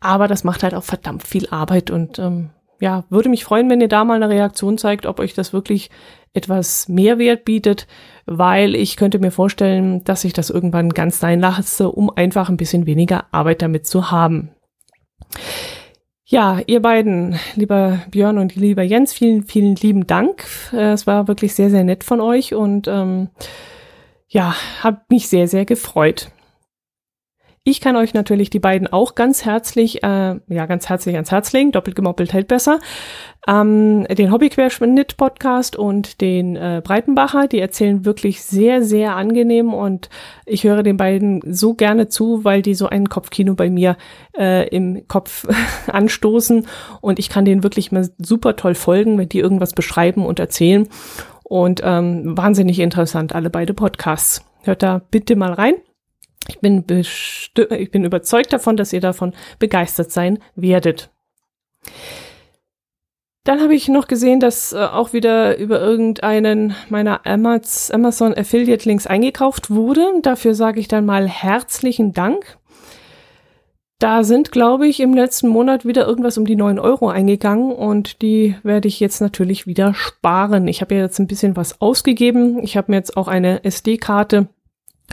Aber 0.00 0.26
das 0.26 0.42
macht 0.42 0.62
halt 0.64 0.74
auch 0.74 0.82
verdammt 0.82 1.24
viel 1.24 1.48
Arbeit 1.50 1.90
und 1.90 2.18
ähm, 2.18 2.50
ja, 2.80 3.04
würde 3.08 3.28
mich 3.28 3.44
freuen, 3.44 3.70
wenn 3.70 3.80
ihr 3.80 3.88
da 3.88 4.04
mal 4.04 4.22
eine 4.22 4.28
Reaktion 4.28 4.78
zeigt, 4.78 5.06
ob 5.06 5.20
euch 5.20 5.32
das 5.32 5.52
wirklich 5.52 5.90
etwas 6.34 6.88
Mehrwert 6.88 7.44
bietet, 7.44 7.86
weil 8.26 8.74
ich 8.74 8.96
könnte 8.96 9.18
mir 9.18 9.30
vorstellen, 9.30 10.04
dass 10.04 10.24
ich 10.24 10.32
das 10.32 10.50
irgendwann 10.50 10.90
ganz 10.90 11.18
sein 11.18 11.40
lasse, 11.40 11.88
um 11.88 12.10
einfach 12.10 12.48
ein 12.48 12.58
bisschen 12.58 12.84
weniger 12.84 13.24
Arbeit 13.30 13.62
damit 13.62 13.86
zu 13.86 14.10
haben. 14.10 14.50
Ja, 16.28 16.58
ihr 16.66 16.82
beiden, 16.82 17.38
lieber 17.54 18.00
Björn 18.10 18.38
und 18.38 18.56
lieber 18.56 18.82
Jens, 18.82 19.12
vielen, 19.12 19.44
vielen 19.44 19.76
lieben 19.76 20.08
Dank. 20.08 20.44
Äh, 20.72 20.90
es 20.90 21.06
war 21.06 21.28
wirklich 21.28 21.54
sehr, 21.54 21.70
sehr 21.70 21.84
nett 21.84 22.02
von 22.02 22.20
euch 22.20 22.52
und 22.52 22.88
ähm, 22.88 23.28
ja, 24.26 24.56
hat 24.82 25.08
mich 25.08 25.28
sehr, 25.28 25.46
sehr 25.46 25.64
gefreut. 25.64 26.32
Ich 27.62 27.80
kann 27.80 27.94
euch 27.94 28.12
natürlich 28.12 28.50
die 28.50 28.58
beiden 28.58 28.88
auch 28.88 29.14
ganz 29.14 29.44
herzlich, 29.44 30.02
äh, 30.02 30.40
ja, 30.48 30.66
ganz 30.66 30.88
herzlich 30.88 31.14
ans 31.14 31.30
Herz 31.30 31.52
legen. 31.52 31.70
Doppelt 31.70 31.94
gemoppelt 31.94 32.32
hält 32.32 32.48
besser. 32.48 32.80
Ähm, 33.48 34.04
den 34.08 34.32
Hobbyquerschnitt-Podcast 34.32 35.76
und 35.76 36.20
den 36.20 36.56
äh, 36.56 36.82
Breitenbacher, 36.82 37.46
die 37.46 37.60
erzählen 37.60 38.04
wirklich 38.04 38.42
sehr, 38.42 38.82
sehr 38.82 39.14
angenehm 39.14 39.72
und 39.72 40.10
ich 40.46 40.64
höre 40.64 40.82
den 40.82 40.96
beiden 40.96 41.42
so 41.54 41.74
gerne 41.74 42.08
zu, 42.08 42.44
weil 42.44 42.62
die 42.62 42.74
so 42.74 42.88
ein 42.88 43.08
Kopfkino 43.08 43.54
bei 43.54 43.70
mir 43.70 43.96
äh, 44.36 44.68
im 44.68 45.06
Kopf 45.06 45.46
anstoßen 45.86 46.66
und 47.00 47.20
ich 47.20 47.28
kann 47.28 47.44
denen 47.44 47.62
wirklich 47.62 47.92
mal 47.92 48.10
super 48.18 48.56
toll 48.56 48.74
folgen, 48.74 49.16
wenn 49.16 49.28
die 49.28 49.38
irgendwas 49.38 49.74
beschreiben 49.74 50.26
und 50.26 50.40
erzählen. 50.40 50.88
Und 51.44 51.80
ähm, 51.84 52.36
wahnsinnig 52.36 52.80
interessant, 52.80 53.32
alle 53.32 53.50
beide 53.50 53.72
Podcasts. 53.72 54.44
Hört 54.62 54.82
da 54.82 55.00
bitte 55.12 55.36
mal 55.36 55.52
rein. 55.52 55.74
Ich 56.48 56.58
bin, 56.58 56.84
ich 56.88 57.90
bin 57.92 58.04
überzeugt 58.04 58.52
davon, 58.52 58.76
dass 58.76 58.92
ihr 58.92 59.00
davon 59.00 59.32
begeistert 59.60 60.10
sein 60.10 60.40
werdet. 60.56 61.10
Dann 63.46 63.62
habe 63.62 63.76
ich 63.76 63.86
noch 63.86 64.08
gesehen, 64.08 64.40
dass 64.40 64.72
äh, 64.72 64.76
auch 64.76 65.12
wieder 65.12 65.56
über 65.56 65.80
irgendeinen 65.80 66.74
meiner 66.88 67.20
Amazon 67.24 68.34
Affiliate 68.36 68.88
Links 68.88 69.06
eingekauft 69.06 69.70
wurde. 69.70 70.04
Dafür 70.22 70.56
sage 70.56 70.80
ich 70.80 70.88
dann 70.88 71.06
mal 71.06 71.28
herzlichen 71.28 72.12
Dank. 72.12 72.58
Da 74.00 74.24
sind, 74.24 74.50
glaube 74.50 74.88
ich, 74.88 74.98
im 74.98 75.14
letzten 75.14 75.46
Monat 75.46 75.86
wieder 75.86 76.08
irgendwas 76.08 76.36
um 76.38 76.44
die 76.44 76.56
neun 76.56 76.80
Euro 76.80 77.08
eingegangen 77.08 77.70
und 77.70 78.20
die 78.20 78.56
werde 78.64 78.88
ich 78.88 78.98
jetzt 78.98 79.20
natürlich 79.20 79.68
wieder 79.68 79.94
sparen. 79.94 80.66
Ich 80.66 80.80
habe 80.80 80.96
ja 80.96 81.02
jetzt 81.02 81.20
ein 81.20 81.28
bisschen 81.28 81.54
was 81.54 81.80
ausgegeben. 81.80 82.58
Ich 82.64 82.76
habe 82.76 82.90
mir 82.90 82.96
jetzt 82.96 83.16
auch 83.16 83.28
eine 83.28 83.62
SD-Karte 83.62 84.48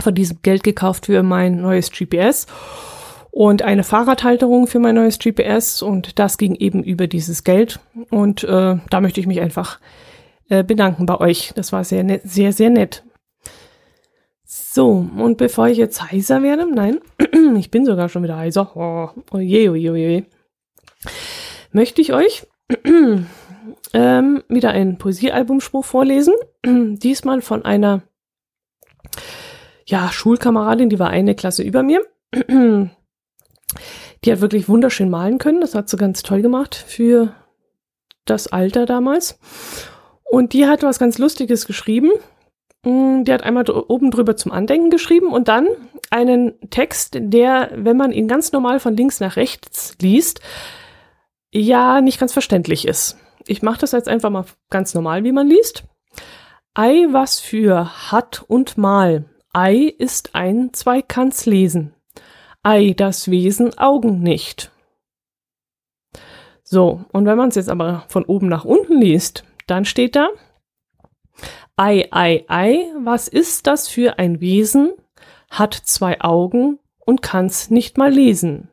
von 0.02 0.16
diesem 0.16 0.42
Geld 0.42 0.64
gekauft 0.64 1.06
für 1.06 1.22
mein 1.22 1.62
neues 1.62 1.92
GPS 1.92 2.48
und 3.34 3.64
eine 3.64 3.84
Fahrradhalterung 3.84 4.68
für 4.68 4.78
mein 4.78 4.94
neues 4.94 5.18
GPS 5.18 5.82
und 5.82 6.20
das 6.20 6.38
ging 6.38 6.54
eben 6.54 6.84
über 6.84 7.08
dieses 7.08 7.44
Geld 7.44 7.80
und 8.12 8.44
äh, 8.44 8.78
da 8.88 9.02
möchte 9.02 9.20
ich 9.20 9.26
mich 9.26 9.42
einfach 9.42 9.80
äh, 10.50 10.64
bedanken 10.64 11.08
bei 11.08 11.20
euch. 11.20 11.52
Das 11.56 11.74
war 11.74 11.84
sehr 11.84 12.04
nett, 12.04 12.22
sehr 12.26 12.54
sehr 12.54 12.70
nett. 12.70 13.04
So, 14.46 15.08
und 15.18 15.40
bevor 15.40 15.68
ich 15.68 15.80
jetzt 15.80 16.12
heiser 16.12 16.44
werde, 16.44 16.72
nein, 16.72 17.00
ich 17.58 17.72
bin 17.72 17.88
sogar 17.88 18.08
schon 18.08 18.22
wieder 18.22 18.38
heiser. 18.38 18.72
Oh, 18.76 19.10
oh 19.32 19.40
je, 19.40 19.68
oh 19.70 19.76
je, 19.76 19.90
oh 19.90 19.96
je. 19.96 20.26
Möchte 21.72 22.02
ich 22.02 22.14
euch 22.14 22.46
ähm, 23.94 24.44
wieder 24.48 24.70
ein 24.70 25.00
Poesiealbumspruch 25.00 25.86
vorlesen. 25.86 26.36
Diesmal 26.64 27.42
von 27.42 27.66
einer 27.66 28.04
ja, 29.88 30.12
Schulkameradin, 30.12 30.90
die 30.90 31.00
war 31.00 31.10
eine 31.10 31.34
Klasse 31.34 31.64
über 31.64 31.82
mir. 31.82 32.06
Die 34.24 34.32
hat 34.32 34.42
wirklich 34.42 34.70
wunderschön 34.70 35.10
malen 35.10 35.38
können. 35.38 35.62
Das 35.62 35.76
hat 35.76 35.90
sie 35.90 35.98
ganz 35.98 36.24
toll 36.24 36.42
gemacht 36.42 36.76
für 36.76 37.34
das 38.26 38.48
Alter 38.48 38.86
damals. 38.86 39.40
Und 40.24 40.54
die 40.54 40.68
hat 40.68 40.84
was 40.84 41.00
ganz 41.00 41.18
Lustiges 41.18 41.66
geschrieben. 41.66 42.12
Mm, 42.86 43.24
die 43.24 43.34
hat 43.34 43.44
einmal 43.44 43.70
oben 43.70 44.12
drüber 44.12 44.36
zum 44.36 44.52
Andenken 44.52 44.90
geschrieben 44.90 45.28
und 45.28 45.48
dann 45.48 45.68
einen 46.10 46.54
Text, 46.70 47.18
der, 47.20 47.72
wenn 47.76 47.98
man 47.98 48.12
ihn 48.12 48.28
ganz 48.28 48.52
normal 48.52 48.80
von 48.80 48.96
links 48.96 49.20
nach 49.20 49.36
rechts 49.36 49.96
liest, 50.02 50.42
ja 51.52 52.02
nicht 52.02 52.20
ganz 52.20 52.34
verständlich 52.34 52.88
ist. 52.88 53.18
Ich 53.48 53.62
mache 53.62 53.80
das 53.80 53.92
jetzt 53.92 54.08
einfach 54.08 54.30
mal 54.30 54.46
ganz 54.70 54.94
normal, 54.94 55.24
wie 55.24 55.32
man 55.32 55.48
liest. 55.48 55.84
Ei, 56.74 57.06
was 57.12 57.40
für 57.40 58.12
hat 58.12 58.44
und 58.48 58.78
mal. 58.78 59.26
Ei 59.54 59.94
ist 59.98 60.34
ein, 60.34 60.74
zwei 60.74 61.02
kann's 61.02 61.46
lesen. 61.46 61.93
Ei, 62.64 62.94
das 62.96 63.30
Wesen 63.30 63.78
Augen 63.78 64.22
nicht. 64.22 64.72
So, 66.64 67.04
und 67.12 67.26
wenn 67.26 67.38
man 67.38 67.50
es 67.50 67.56
jetzt 67.56 67.70
aber 67.70 68.06
von 68.08 68.24
oben 68.24 68.48
nach 68.48 68.64
unten 68.64 69.02
liest, 69.02 69.44
dann 69.68 69.84
steht 69.84 70.16
da, 70.16 70.30
Ei, 71.76 72.08
ei, 72.12 72.46
ei, 72.48 72.86
was 73.04 73.28
ist 73.28 73.68
das 73.68 73.88
für 73.88 74.18
ein 74.18 74.40
Wesen, 74.40 74.94
hat 75.50 75.74
zwei 75.74 76.22
Augen 76.22 76.80
und 77.00 77.22
kann's 77.22 77.70
nicht 77.70 77.98
mal 77.98 78.12
lesen. 78.12 78.70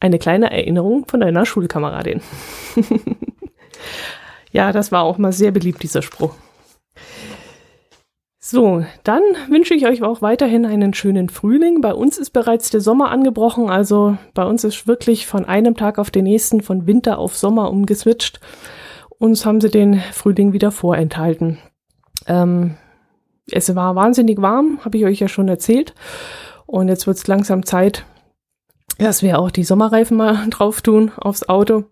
Eine 0.00 0.18
kleine 0.18 0.50
Erinnerung 0.50 1.06
von 1.06 1.22
einer 1.22 1.46
Schulkameradin. 1.46 2.22
ja, 4.52 4.72
das 4.72 4.90
war 4.90 5.04
auch 5.04 5.18
mal 5.18 5.32
sehr 5.32 5.52
beliebt, 5.52 5.82
dieser 5.82 6.02
Spruch. 6.02 6.34
So, 8.50 8.84
dann 9.04 9.22
wünsche 9.48 9.74
ich 9.74 9.86
euch 9.86 10.02
auch 10.02 10.22
weiterhin 10.22 10.66
einen 10.66 10.92
schönen 10.92 11.28
Frühling. 11.28 11.80
Bei 11.80 11.94
uns 11.94 12.18
ist 12.18 12.30
bereits 12.30 12.68
der 12.70 12.80
Sommer 12.80 13.12
angebrochen, 13.12 13.70
also 13.70 14.18
bei 14.34 14.44
uns 14.44 14.64
ist 14.64 14.88
wirklich 14.88 15.28
von 15.28 15.44
einem 15.44 15.76
Tag 15.76 16.00
auf 16.00 16.10
den 16.10 16.24
nächsten 16.24 16.60
von 16.60 16.84
Winter 16.84 17.20
auf 17.20 17.36
Sommer 17.36 17.70
umgeswitcht. 17.70 18.40
Uns 19.18 19.46
haben 19.46 19.60
sie 19.60 19.70
den 19.70 20.00
Frühling 20.00 20.52
wieder 20.52 20.72
vorenthalten. 20.72 21.58
Ähm, 22.26 22.74
es 23.52 23.72
war 23.76 23.94
wahnsinnig 23.94 24.42
warm, 24.42 24.80
habe 24.84 24.98
ich 24.98 25.04
euch 25.04 25.20
ja 25.20 25.28
schon 25.28 25.46
erzählt. 25.46 25.94
Und 26.66 26.88
jetzt 26.88 27.06
wird 27.06 27.18
es 27.18 27.28
langsam 27.28 27.64
Zeit, 27.64 28.04
dass 29.06 29.22
wir 29.22 29.38
auch 29.38 29.50
die 29.50 29.64
Sommerreifen 29.64 30.16
mal 30.16 30.46
drauf 30.50 30.82
tun 30.82 31.10
aufs 31.16 31.48
Auto. 31.48 31.84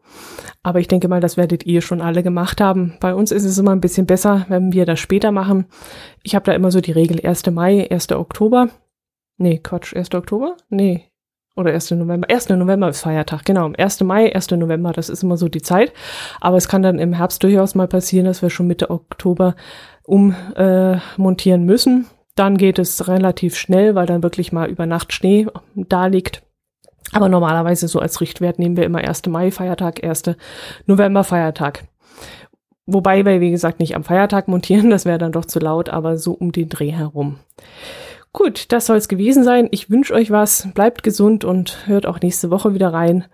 Aber 0.63 0.81
ich 0.81 0.89
denke 0.89 1.09
mal, 1.09 1.21
das 1.21 1.37
werdet 1.37 1.65
ihr 1.65 1.81
schon 1.81 2.01
alle 2.01 2.23
gemacht 2.23 2.61
haben. 2.61 2.95
Bei 3.01 3.15
uns 3.15 3.33
ist 3.33 3.45
es 3.45 3.59
immer 3.59 3.73
ein 3.73 3.81
bisschen 3.81 4.07
besser, 4.07 4.47
wenn 4.49 4.73
wir 4.73 4.87
das 4.87 5.01
später 5.01 5.33
machen. 5.33 5.67
Ich 6.23 6.35
habe 6.35 6.45
da 6.45 6.53
immer 6.53 6.71
so 6.71 6.81
die 6.81 6.93
Regel 6.93 7.25
1. 7.25 7.47
Mai, 7.51 7.91
1. 7.91 8.13
Oktober. 8.13 8.69
Nee, 9.37 9.59
Quatsch, 9.59 9.95
1. 9.95 10.15
Oktober? 10.15 10.57
Nee. 10.69 11.05
Oder 11.57 11.73
1. 11.73 11.93
November. 11.93 12.29
1. 12.31 12.51
November 12.51 12.89
ist 12.89 13.01
Feiertag, 13.01 13.45
genau. 13.45 13.73
1. 13.77 14.01
Mai, 14.03 14.35
1. 14.35 14.51
November, 14.53 14.93
das 14.93 15.09
ist 15.09 15.23
immer 15.23 15.37
so 15.37 15.49
die 15.49 15.63
Zeit. 15.63 15.93
Aber 16.41 16.57
es 16.57 16.69
kann 16.69 16.83
dann 16.83 16.99
im 16.99 17.13
Herbst 17.13 17.43
durchaus 17.43 17.75
mal 17.75 17.89
passieren, 17.89 18.27
dass 18.27 18.43
wir 18.43 18.51
schon 18.51 18.67
Mitte 18.67 18.91
Oktober 18.91 19.57
ummontieren 20.05 21.63
äh, 21.63 21.65
müssen. 21.65 22.07
Dann 22.35 22.57
geht 22.57 22.79
es 22.79 23.09
relativ 23.09 23.57
schnell, 23.57 23.95
weil 23.95 24.07
dann 24.07 24.23
wirklich 24.23 24.53
mal 24.53 24.69
über 24.69 24.87
Nacht 24.87 25.13
Schnee 25.13 25.47
da 25.75 26.07
liegt. 26.07 26.43
Aber 27.13 27.29
normalerweise 27.29 27.89
so 27.89 28.01
als 28.01 28.21
Richtwert 28.21 28.59
nehmen 28.59 28.77
wir 28.77 28.85
immer 28.85 28.99
1. 28.99 29.27
Mai 29.27 29.51
Feiertag, 29.51 30.05
1. 30.05 30.23
November 30.87 31.25
Feiertag. 31.25 31.85
Wobei 32.87 33.25
wir, 33.25 33.41
wie 33.41 33.51
gesagt, 33.51 33.81
nicht 33.81 33.95
am 33.95 34.05
Feiertag 34.05 34.49
montieren, 34.49 34.91
das 34.91 35.05
wäre 35.05 35.19
dann 35.19 35.33
doch 35.33 35.45
zu 35.45 35.59
laut, 35.59 35.91
aber 35.91 36.17
so 36.17 36.33
um 36.33 36.53
den 36.53 36.69
Dreh 36.71 36.91
herum. 36.91 37.39
Gut, 38.33 38.73
das 38.73 38.87
soll 38.87 38.97
es 38.97 39.09
gewesen 39.09 39.45
sein. 39.45 39.69
Ich 39.71 39.91
wünsche 39.91 40.15
euch 40.15 40.31
was, 40.31 40.69
bleibt 40.75 41.03
gesund 41.03 41.45
und 41.45 41.87
hört 41.87 42.07
auch 42.07 42.21
nächste 42.21 42.51
Woche 42.51 42.75
wieder 42.75 42.93
rein. 42.93 43.25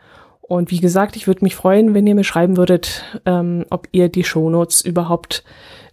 Und 0.41 0.71
wie 0.71 0.81
gesagt, 0.81 1.17
ich 1.17 1.27
würde 1.27 1.45
mich 1.45 1.55
freuen, 1.55 1.95
wenn 1.95 2.07
ihr 2.07 2.15
mir 2.15 2.25
schreiben 2.25 2.57
würdet, 2.57 3.03
ähm, 3.25 3.65
ob 3.71 3.89
ihr 3.93 4.09
die 4.09 4.25
Shownotes 4.25 4.83
überhaupt 4.83 5.45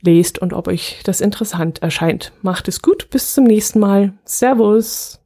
lest 0.02 0.40
und 0.40 0.54
ob 0.54 0.68
euch 0.68 1.00
das 1.04 1.22
interessant 1.22 1.82
erscheint. 1.82 2.34
Macht 2.42 2.68
es 2.68 2.82
gut, 2.82 3.10
bis 3.12 3.34
zum 3.34 3.46
nächsten 3.46 3.80
Mal. 3.80 4.14
Servus. 4.26 5.21